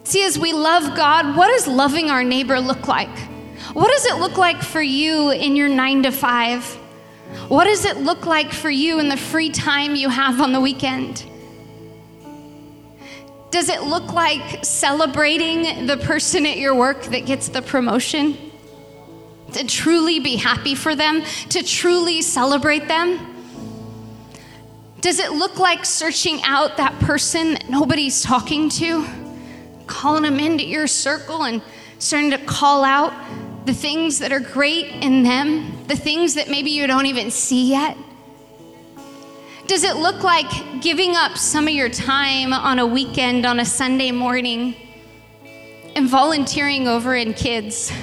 See, 0.04 0.22
as 0.22 0.38
we 0.38 0.52
love 0.52 0.96
God, 0.96 1.36
what 1.36 1.48
does 1.48 1.66
loving 1.66 2.10
our 2.10 2.22
neighbor 2.22 2.60
look 2.60 2.86
like? 2.86 3.10
What 3.72 3.90
does 3.90 4.06
it 4.06 4.20
look 4.20 4.38
like 4.38 4.62
for 4.62 4.80
you 4.80 5.30
in 5.30 5.56
your 5.56 5.68
nine 5.68 6.04
to 6.04 6.12
five? 6.12 6.78
What 7.48 7.64
does 7.64 7.84
it 7.84 7.98
look 7.98 8.26
like 8.26 8.52
for 8.52 8.70
you 8.70 8.98
in 9.00 9.08
the 9.08 9.16
free 9.16 9.50
time 9.50 9.94
you 9.94 10.08
have 10.08 10.40
on 10.40 10.52
the 10.52 10.60
weekend? 10.60 11.24
Does 13.50 13.70
it 13.70 13.82
look 13.82 14.12
like 14.12 14.64
celebrating 14.64 15.86
the 15.86 15.96
person 15.96 16.44
at 16.44 16.58
your 16.58 16.74
work 16.74 17.04
that 17.04 17.24
gets 17.24 17.48
the 17.48 17.62
promotion? 17.62 18.36
To 19.52 19.64
truly 19.64 20.20
be 20.20 20.36
happy 20.36 20.74
for 20.74 20.94
them, 20.94 21.22
to 21.50 21.62
truly 21.62 22.20
celebrate 22.20 22.86
them? 22.88 23.34
Does 25.00 25.20
it 25.20 25.32
look 25.32 25.58
like 25.58 25.84
searching 25.84 26.42
out 26.42 26.76
that 26.76 26.98
person 26.98 27.54
that 27.54 27.70
nobody's 27.70 28.20
talking 28.20 28.68
to, 28.70 29.06
calling 29.86 30.24
them 30.24 30.38
into 30.38 30.66
your 30.66 30.86
circle 30.86 31.44
and 31.44 31.62
starting 31.98 32.30
to 32.32 32.38
call 32.38 32.84
out 32.84 33.12
the 33.68 33.74
things 33.74 34.18
that 34.20 34.32
are 34.32 34.40
great 34.40 34.86
in 35.04 35.22
them, 35.22 35.84
the 35.88 35.94
things 35.94 36.32
that 36.32 36.48
maybe 36.48 36.70
you 36.70 36.86
don't 36.86 37.04
even 37.04 37.30
see 37.30 37.68
yet? 37.68 37.98
Does 39.66 39.84
it 39.84 39.96
look 39.96 40.22
like 40.22 40.80
giving 40.80 41.14
up 41.14 41.36
some 41.36 41.68
of 41.68 41.74
your 41.74 41.90
time 41.90 42.54
on 42.54 42.78
a 42.78 42.86
weekend, 42.86 43.44
on 43.44 43.60
a 43.60 43.66
Sunday 43.66 44.10
morning, 44.10 44.74
and 45.94 46.08
volunteering 46.08 46.88
over 46.88 47.14
in 47.14 47.34
kids? 47.34 47.92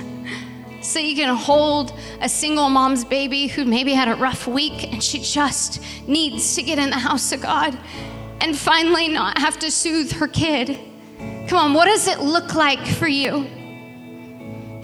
So 0.82 1.00
you 1.00 1.16
can 1.16 1.36
hold 1.36 1.98
a 2.22 2.30
single 2.30 2.70
mom's 2.70 3.04
baby 3.04 3.48
who 3.48 3.66
maybe 3.66 3.94
had 3.94 4.08
a 4.08 4.14
rough 4.14 4.46
week 4.46 4.94
and 4.94 5.04
she 5.04 5.18
just 5.18 5.82
needs 6.08 6.54
to 6.54 6.62
get 6.62 6.78
in 6.78 6.92
the 6.92 7.00
house 7.00 7.32
of 7.32 7.42
God 7.42 7.76
and 8.40 8.56
finally 8.56 9.08
not 9.08 9.40
have 9.40 9.58
to 9.60 9.72
soothe 9.72 10.12
her 10.12 10.28
kid. 10.28 10.80
Come 11.48 11.58
on, 11.58 11.74
what 11.74 11.86
does 11.86 12.08
it 12.08 12.20
look 12.20 12.54
like 12.54 12.86
for 12.86 13.08
you? 13.08 13.48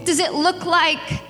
Does 0.04 0.20
it 0.20 0.34
look 0.34 0.66
like 0.66 1.22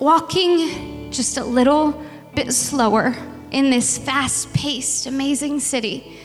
walking 0.00 1.10
just 1.12 1.36
a 1.36 1.44
little 1.44 2.02
bit 2.34 2.52
slower 2.52 3.14
in 3.50 3.70
this 3.70 3.98
fast 3.98 4.52
paced, 4.52 5.06
amazing 5.06 5.60
city? 5.60 6.18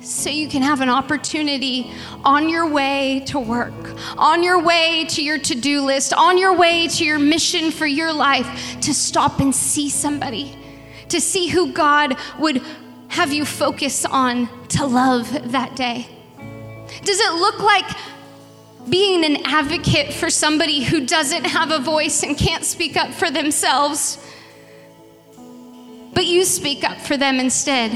So 0.00 0.30
you 0.30 0.48
can 0.48 0.62
have 0.62 0.80
an 0.80 0.88
opportunity 0.88 1.92
on 2.24 2.48
your 2.48 2.66
way 2.66 3.22
to 3.26 3.38
work, 3.38 3.74
on 4.16 4.42
your 4.42 4.60
way 4.62 5.04
to 5.10 5.22
your 5.22 5.38
to 5.38 5.54
do 5.54 5.82
list, 5.82 6.12
on 6.14 6.38
your 6.38 6.56
way 6.56 6.88
to 6.88 7.04
your 7.04 7.18
mission 7.18 7.70
for 7.70 7.86
your 7.86 8.12
life 8.12 8.80
to 8.80 8.94
stop 8.94 9.40
and 9.40 9.54
see 9.54 9.90
somebody, 9.90 10.56
to 11.10 11.20
see 11.20 11.48
who 11.48 11.72
God 11.72 12.16
would 12.38 12.62
have 13.08 13.32
you 13.32 13.44
focus 13.44 14.04
on 14.06 14.48
to 14.68 14.86
love 14.86 15.52
that 15.52 15.76
day. 15.76 16.08
Does 17.04 17.20
it 17.20 17.32
look 17.34 17.60
like 17.60 17.84
being 18.88 19.24
an 19.24 19.44
advocate 19.44 20.12
for 20.12 20.30
somebody 20.30 20.82
who 20.82 21.06
doesn't 21.06 21.44
have 21.44 21.70
a 21.70 21.78
voice 21.78 22.22
and 22.22 22.36
can't 22.36 22.64
speak 22.64 22.96
up 22.96 23.12
for 23.12 23.30
themselves, 23.30 24.18
but 26.12 26.26
you 26.26 26.44
speak 26.44 26.82
up 26.84 26.98
for 26.98 27.16
them 27.16 27.38
instead? 27.38 27.90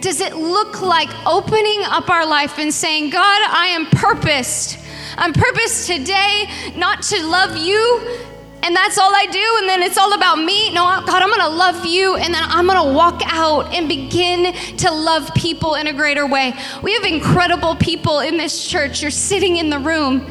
Does 0.00 0.20
it 0.20 0.36
look 0.36 0.80
like 0.80 1.10
opening 1.26 1.82
up 1.84 2.08
our 2.08 2.26
life 2.26 2.58
and 2.58 2.72
saying, 2.72 3.10
God, 3.10 3.42
I 3.50 3.66
am 3.68 3.86
purposed. 3.86 4.78
I'm 5.16 5.32
purposed 5.32 5.86
today 5.86 6.50
not 6.76 7.02
to 7.02 7.26
love 7.26 7.56
you 7.56 8.33
and 8.64 8.74
that's 8.74 8.96
all 8.96 9.14
I 9.14 9.26
do, 9.26 9.56
and 9.60 9.68
then 9.68 9.82
it's 9.82 9.98
all 9.98 10.14
about 10.14 10.38
me. 10.38 10.72
No, 10.72 10.84
God, 11.04 11.22
I'm 11.22 11.28
gonna 11.28 11.54
love 11.54 11.84
you, 11.84 12.16
and 12.16 12.32
then 12.32 12.42
I'm 12.42 12.66
gonna 12.66 12.94
walk 12.94 13.20
out 13.26 13.74
and 13.74 13.86
begin 13.86 14.54
to 14.78 14.90
love 14.90 15.30
people 15.34 15.74
in 15.74 15.86
a 15.86 15.92
greater 15.92 16.26
way. 16.26 16.54
We 16.82 16.94
have 16.94 17.04
incredible 17.04 17.76
people 17.76 18.20
in 18.20 18.38
this 18.38 18.66
church. 18.66 19.02
You're 19.02 19.10
sitting 19.10 19.58
in 19.58 19.68
the 19.68 19.78
room, 19.78 20.26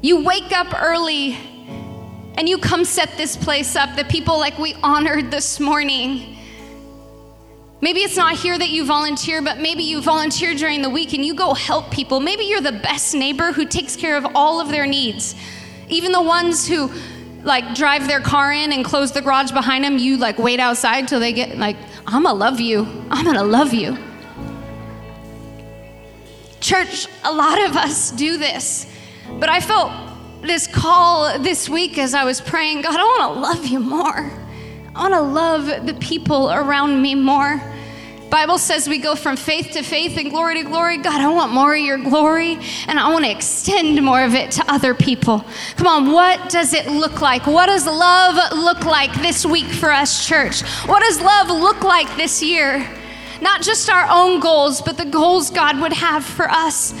you 0.00 0.24
wake 0.24 0.50
up 0.50 0.74
early, 0.82 1.38
and 2.34 2.48
you 2.48 2.58
come 2.58 2.84
set 2.84 3.16
this 3.16 3.36
place 3.36 3.76
up. 3.76 3.94
The 3.94 4.04
people 4.04 4.38
like 4.40 4.58
we 4.58 4.74
honored 4.82 5.30
this 5.30 5.60
morning. 5.60 6.36
Maybe 7.80 8.00
it's 8.00 8.16
not 8.16 8.34
here 8.34 8.58
that 8.58 8.70
you 8.70 8.84
volunteer, 8.84 9.40
but 9.40 9.58
maybe 9.58 9.84
you 9.84 10.02
volunteer 10.02 10.54
during 10.54 10.82
the 10.82 10.90
week 10.90 11.14
and 11.14 11.24
you 11.24 11.34
go 11.34 11.52
help 11.52 11.90
people. 11.90 12.20
Maybe 12.20 12.44
you're 12.44 12.60
the 12.60 12.72
best 12.72 13.14
neighbor 13.14 13.52
who 13.52 13.66
takes 13.66 13.96
care 13.96 14.16
of 14.16 14.26
all 14.34 14.60
of 14.60 14.68
their 14.68 14.86
needs. 14.86 15.34
Even 15.92 16.12
the 16.12 16.22
ones 16.22 16.66
who 16.66 16.90
like 17.42 17.74
drive 17.74 18.06
their 18.06 18.20
car 18.20 18.50
in 18.50 18.72
and 18.72 18.82
close 18.82 19.12
the 19.12 19.20
garage 19.20 19.52
behind 19.52 19.84
them, 19.84 19.98
you 19.98 20.16
like 20.16 20.38
wait 20.38 20.58
outside 20.58 21.06
till 21.06 21.20
they 21.20 21.32
get 21.32 21.58
like, 21.58 21.76
I'm 22.06 22.22
gonna 22.22 22.34
love 22.34 22.60
you. 22.60 22.86
I'm 23.10 23.26
gonna 23.26 23.44
love 23.44 23.74
you. 23.74 23.98
Church, 26.60 27.08
a 27.24 27.32
lot 27.32 27.62
of 27.68 27.76
us 27.76 28.10
do 28.12 28.38
this, 28.38 28.86
but 29.38 29.50
I 29.50 29.60
felt 29.60 29.92
this 30.40 30.66
call 30.66 31.38
this 31.38 31.68
week 31.68 31.98
as 31.98 32.14
I 32.14 32.24
was 32.24 32.40
praying 32.40 32.82
God, 32.82 32.96
I 32.98 33.18
wanna 33.18 33.40
love 33.40 33.66
you 33.66 33.78
more. 33.78 34.30
I 34.94 35.02
wanna 35.02 35.20
love 35.20 35.86
the 35.86 35.94
people 35.94 36.50
around 36.50 37.02
me 37.02 37.14
more. 37.14 37.60
Bible 38.32 38.56
says 38.56 38.88
we 38.88 38.96
go 38.96 39.14
from 39.14 39.36
faith 39.36 39.72
to 39.72 39.82
faith 39.82 40.16
and 40.16 40.30
glory 40.30 40.54
to 40.54 40.62
glory. 40.62 40.96
God, 40.96 41.20
I 41.20 41.28
want 41.28 41.52
more 41.52 41.74
of 41.74 41.80
your 41.82 41.98
glory 41.98 42.58
and 42.88 42.98
I 42.98 43.12
want 43.12 43.26
to 43.26 43.30
extend 43.30 44.02
more 44.02 44.24
of 44.24 44.34
it 44.34 44.52
to 44.52 44.64
other 44.72 44.94
people. 44.94 45.44
Come 45.76 45.86
on, 45.86 46.10
what 46.10 46.48
does 46.48 46.72
it 46.72 46.86
look 46.86 47.20
like? 47.20 47.46
What 47.46 47.66
does 47.66 47.84
love 47.84 48.52
look 48.56 48.86
like 48.86 49.12
this 49.20 49.44
week 49.44 49.66
for 49.66 49.92
us, 49.92 50.26
church? 50.26 50.62
What 50.86 51.00
does 51.02 51.20
love 51.20 51.48
look 51.48 51.82
like 51.82 52.16
this 52.16 52.42
year? 52.42 52.88
Not 53.42 53.60
just 53.60 53.90
our 53.90 54.06
own 54.08 54.40
goals, 54.40 54.80
but 54.80 54.96
the 54.96 55.04
goals 55.04 55.50
God 55.50 55.78
would 55.82 55.92
have 55.92 56.24
for 56.24 56.50
us 56.50 56.94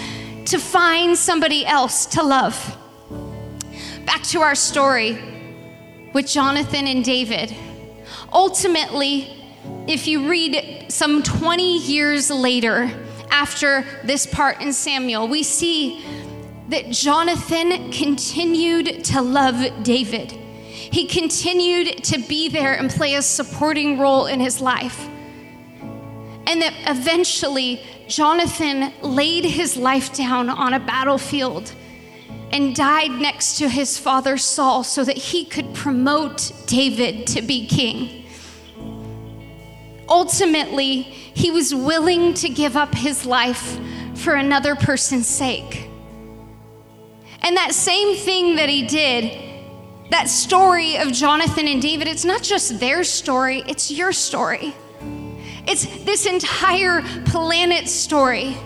to 0.44 0.58
find 0.58 1.16
somebody 1.16 1.64
else 1.64 2.04
to 2.08 2.22
love. 2.22 2.76
Back 4.04 4.22
to 4.24 4.40
our 4.42 4.54
story 4.54 5.18
with 6.12 6.26
Jonathan 6.26 6.86
and 6.86 7.02
David. 7.02 7.56
Ultimately, 8.30 9.41
if 9.86 10.06
you 10.06 10.28
read 10.28 10.86
some 10.88 11.22
20 11.22 11.78
years 11.78 12.30
later, 12.30 12.90
after 13.30 13.84
this 14.04 14.26
part 14.26 14.60
in 14.60 14.72
Samuel, 14.72 15.26
we 15.28 15.42
see 15.42 16.04
that 16.68 16.90
Jonathan 16.90 17.90
continued 17.90 19.04
to 19.04 19.22
love 19.22 19.82
David. 19.82 20.32
He 20.32 21.06
continued 21.06 22.04
to 22.04 22.18
be 22.20 22.48
there 22.48 22.74
and 22.74 22.90
play 22.90 23.14
a 23.14 23.22
supporting 23.22 23.98
role 23.98 24.26
in 24.26 24.40
his 24.40 24.60
life. 24.60 25.08
And 26.46 26.60
that 26.60 26.74
eventually, 26.86 27.82
Jonathan 28.08 28.92
laid 29.00 29.44
his 29.44 29.76
life 29.76 30.12
down 30.12 30.50
on 30.50 30.74
a 30.74 30.80
battlefield 30.80 31.72
and 32.50 32.76
died 32.76 33.10
next 33.12 33.56
to 33.58 33.68
his 33.68 33.98
father 33.98 34.36
Saul 34.36 34.84
so 34.84 35.02
that 35.04 35.16
he 35.16 35.44
could 35.44 35.72
promote 35.72 36.52
David 36.66 37.26
to 37.28 37.40
be 37.42 37.66
king 37.66 38.21
ultimately, 40.08 41.02
he 41.02 41.50
was 41.50 41.74
willing 41.74 42.34
to 42.34 42.48
give 42.48 42.76
up 42.76 42.94
his 42.94 43.24
life 43.24 43.78
for 44.14 44.34
another 44.34 44.74
person's 44.74 45.26
sake. 45.26 45.88
And 47.42 47.56
that 47.56 47.74
same 47.74 48.16
thing 48.16 48.56
that 48.56 48.68
he 48.68 48.86
did, 48.86 50.10
that 50.10 50.28
story 50.28 50.96
of 50.96 51.12
Jonathan 51.12 51.66
and 51.66 51.82
David, 51.82 52.06
it's 52.06 52.24
not 52.24 52.42
just 52.42 52.78
their 52.78 53.02
story, 53.02 53.64
it's 53.66 53.90
your 53.90 54.12
story. 54.12 54.74
It's 55.66 55.86
this 56.04 56.26
entire 56.26 57.02
planet's 57.24 57.92
story. 57.92 58.56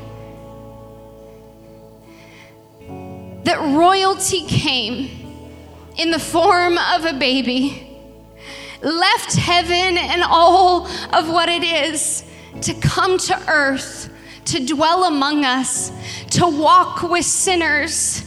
That 3.44 3.60
royalty 3.60 4.44
came 4.46 5.10
in 5.96 6.10
the 6.10 6.18
form 6.18 6.78
of 6.78 7.04
a 7.04 7.14
baby 7.14 7.85
left 8.82 9.34
heaven 9.36 9.98
and 9.98 10.22
all 10.22 10.86
of 11.12 11.28
what 11.28 11.48
it 11.48 11.62
is 11.62 12.24
to 12.62 12.74
come 12.74 13.18
to 13.18 13.48
earth, 13.48 14.12
to 14.46 14.64
dwell 14.64 15.04
among 15.04 15.44
us, 15.44 15.90
to 16.30 16.46
walk 16.46 17.02
with 17.02 17.24
sinners, 17.24 18.24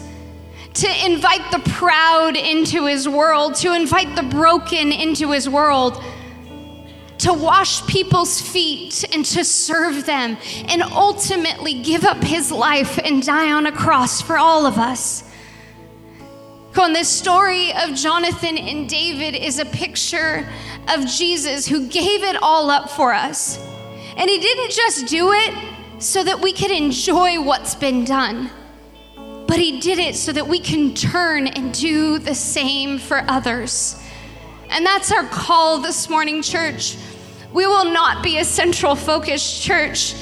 to 0.74 1.06
invite 1.06 1.52
the 1.52 1.60
proud 1.72 2.36
into 2.36 2.86
his 2.86 3.08
world, 3.08 3.56
to 3.56 3.74
invite 3.74 4.16
the 4.16 4.24
broken 4.24 4.92
into 4.92 5.32
his 5.32 5.50
world, 5.50 6.02
to 7.18 7.34
wash 7.34 7.86
people's 7.86 8.40
feet 8.40 9.04
and 9.14 9.26
to 9.26 9.44
serve 9.44 10.06
them, 10.06 10.38
and 10.68 10.82
ultimately 10.84 11.82
give 11.82 12.06
up 12.06 12.24
his 12.24 12.52
life 12.52 12.98
and 13.04 13.24
die 13.24 13.52
on 13.52 13.66
a 13.66 13.72
cross 13.72 14.22
for 14.22 14.38
all 14.38 14.66
of 14.66 14.78
us. 14.78 15.24
Come 16.74 16.86
on, 16.86 16.94
this 16.94 17.10
story 17.10 17.74
of 17.74 17.96
Jonathan 17.96 18.58
and 18.58 18.88
David 18.88 19.36
is 19.36 19.58
a 19.58 19.66
picture 19.66 20.48
of 20.88 21.06
Jesus 21.08 21.68
who 21.68 21.88
gave 21.88 22.24
it 22.24 22.36
all 22.42 22.70
up 22.70 22.92
for 22.92 23.12
us. 23.12 23.58
And 24.16 24.30
he 24.30 24.38
didn't 24.38 24.72
just 24.72 25.08
do 25.08 25.32
it 25.32 25.54
so 25.98 26.24
that 26.24 26.42
we 26.42 26.54
could 26.54 26.70
enjoy 26.70 27.42
what's 27.42 27.74
been 27.74 28.06
done. 28.06 28.52
but 29.48 29.58
He 29.58 29.80
did 29.80 29.98
it 29.98 30.16
so 30.16 30.32
that 30.32 30.48
we 30.48 30.60
can 30.60 30.94
turn 30.94 31.48
and 31.48 31.74
do 31.74 32.20
the 32.20 32.36
same 32.36 33.00
for 33.00 33.26
others. 33.28 34.00
And 34.70 34.86
that's 34.86 35.12
our 35.12 35.24
call 35.24 35.80
this 35.80 36.08
morning, 36.08 36.44
church. 36.44 36.98
We 37.52 37.66
will 37.66 37.92
not 37.92 38.24
be 38.24 38.38
a 38.38 38.46
central 38.46 38.96
focused 38.96 39.64
church. 39.64 40.14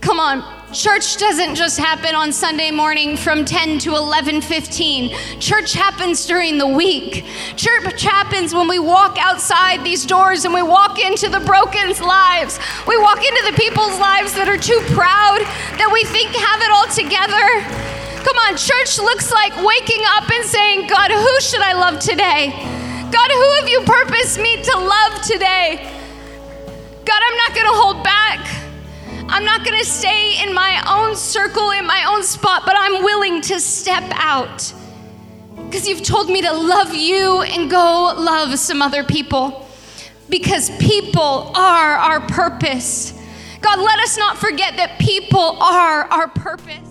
Come 0.00 0.20
on, 0.20 0.55
church 0.76 1.16
doesn't 1.16 1.54
just 1.54 1.78
happen 1.78 2.14
on 2.14 2.30
Sunday 2.30 2.70
morning 2.70 3.16
from 3.16 3.46
10 3.46 3.78
to 3.78 3.94
11:15. 3.94 5.40
Church 5.40 5.72
happens 5.72 6.26
during 6.26 6.58
the 6.58 6.66
week. 6.66 7.24
Church 7.56 8.02
happens 8.02 8.54
when 8.54 8.68
we 8.68 8.78
walk 8.78 9.16
outside 9.18 9.82
these 9.82 10.04
doors 10.04 10.44
and 10.44 10.52
we 10.52 10.62
walk 10.62 10.98
into 10.98 11.30
the 11.30 11.40
broken's 11.40 12.00
lives. 12.02 12.58
We 12.86 12.98
walk 12.98 13.24
into 13.24 13.42
the 13.50 13.56
people's 13.56 13.98
lives 13.98 14.34
that 14.34 14.48
are 14.48 14.58
too 14.58 14.80
proud 14.92 15.40
that 15.78 15.90
we 15.90 16.04
think 16.04 16.36
have 16.36 16.60
it 16.60 16.70
all 16.70 16.88
together. 16.92 17.46
Come 18.22 18.36
on, 18.44 18.56
church 18.58 18.98
looks 18.98 19.32
like 19.32 19.56
waking 19.56 20.04
up 20.16 20.28
and 20.28 20.44
saying, 20.44 20.88
"God, 20.88 21.10
who 21.10 21.40
should 21.40 21.62
I 21.62 21.72
love 21.72 22.00
today?" 22.00 22.52
God, 23.10 23.30
who 23.30 23.50
have 23.60 23.68
you 23.68 23.80
purposed 23.80 24.38
me 24.38 24.62
to 24.62 24.78
love 24.78 25.22
today? 25.22 25.88
God, 27.04 27.20
I'm 27.26 27.36
not 27.36 27.54
going 27.54 27.66
to 27.66 27.78
hold 27.80 28.02
back. 28.02 28.65
I'm 29.28 29.44
not 29.44 29.64
going 29.64 29.78
to 29.78 29.84
stay 29.84 30.42
in 30.42 30.54
my 30.54 30.82
own 30.88 31.16
circle, 31.16 31.70
in 31.72 31.86
my 31.86 32.04
own 32.08 32.22
spot, 32.22 32.62
but 32.64 32.74
I'm 32.76 33.02
willing 33.02 33.40
to 33.42 33.60
step 33.60 34.04
out. 34.12 34.72
Because 35.56 35.88
you've 35.88 36.02
told 36.02 36.28
me 36.28 36.42
to 36.42 36.52
love 36.52 36.94
you 36.94 37.42
and 37.42 37.70
go 37.70 38.14
love 38.16 38.56
some 38.58 38.80
other 38.80 39.02
people. 39.02 39.68
Because 40.30 40.70
people 40.78 41.52
are 41.54 41.96
our 41.96 42.20
purpose. 42.20 43.12
God, 43.60 43.80
let 43.80 43.98
us 43.98 44.16
not 44.16 44.38
forget 44.38 44.76
that 44.76 44.98
people 45.00 45.60
are 45.60 46.04
our 46.04 46.28
purpose. 46.28 46.88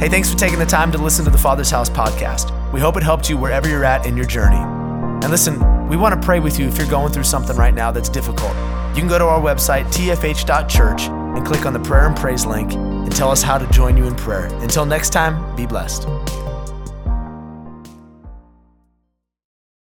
Hey, 0.00 0.08
thanks 0.08 0.30
for 0.30 0.38
taking 0.38 0.60
the 0.60 0.66
time 0.66 0.92
to 0.92 0.98
listen 0.98 1.24
to 1.24 1.30
the 1.30 1.38
Father's 1.38 1.70
House 1.70 1.90
podcast. 1.90 2.54
We 2.72 2.78
hope 2.78 2.96
it 2.96 3.02
helped 3.02 3.28
you 3.28 3.36
wherever 3.36 3.68
you're 3.68 3.84
at 3.84 4.06
in 4.06 4.16
your 4.16 4.26
journey. 4.26 4.56
And 4.56 5.30
listen, 5.30 5.88
we 5.88 5.96
want 5.96 6.14
to 6.14 6.24
pray 6.24 6.38
with 6.38 6.60
you 6.60 6.68
if 6.68 6.78
you're 6.78 6.86
going 6.86 7.12
through 7.12 7.24
something 7.24 7.56
right 7.56 7.74
now 7.74 7.90
that's 7.90 8.08
difficult. 8.08 8.54
You 8.94 9.02
can 9.02 9.08
go 9.08 9.18
to 9.18 9.24
our 9.24 9.40
website, 9.40 9.86
tfh.church, 9.86 11.08
and 11.38 11.46
click 11.46 11.64
on 11.64 11.72
the 11.72 11.80
prayer 11.80 12.06
and 12.06 12.16
praise 12.16 12.44
link 12.44 12.74
and 12.74 13.14
tell 13.14 13.30
us 13.30 13.42
how 13.42 13.56
to 13.56 13.66
join 13.68 13.96
you 13.96 14.06
in 14.06 14.14
prayer. 14.14 14.46
Until 14.56 14.84
next 14.84 15.10
time, 15.10 15.56
be 15.56 15.66
blessed. 15.66 16.27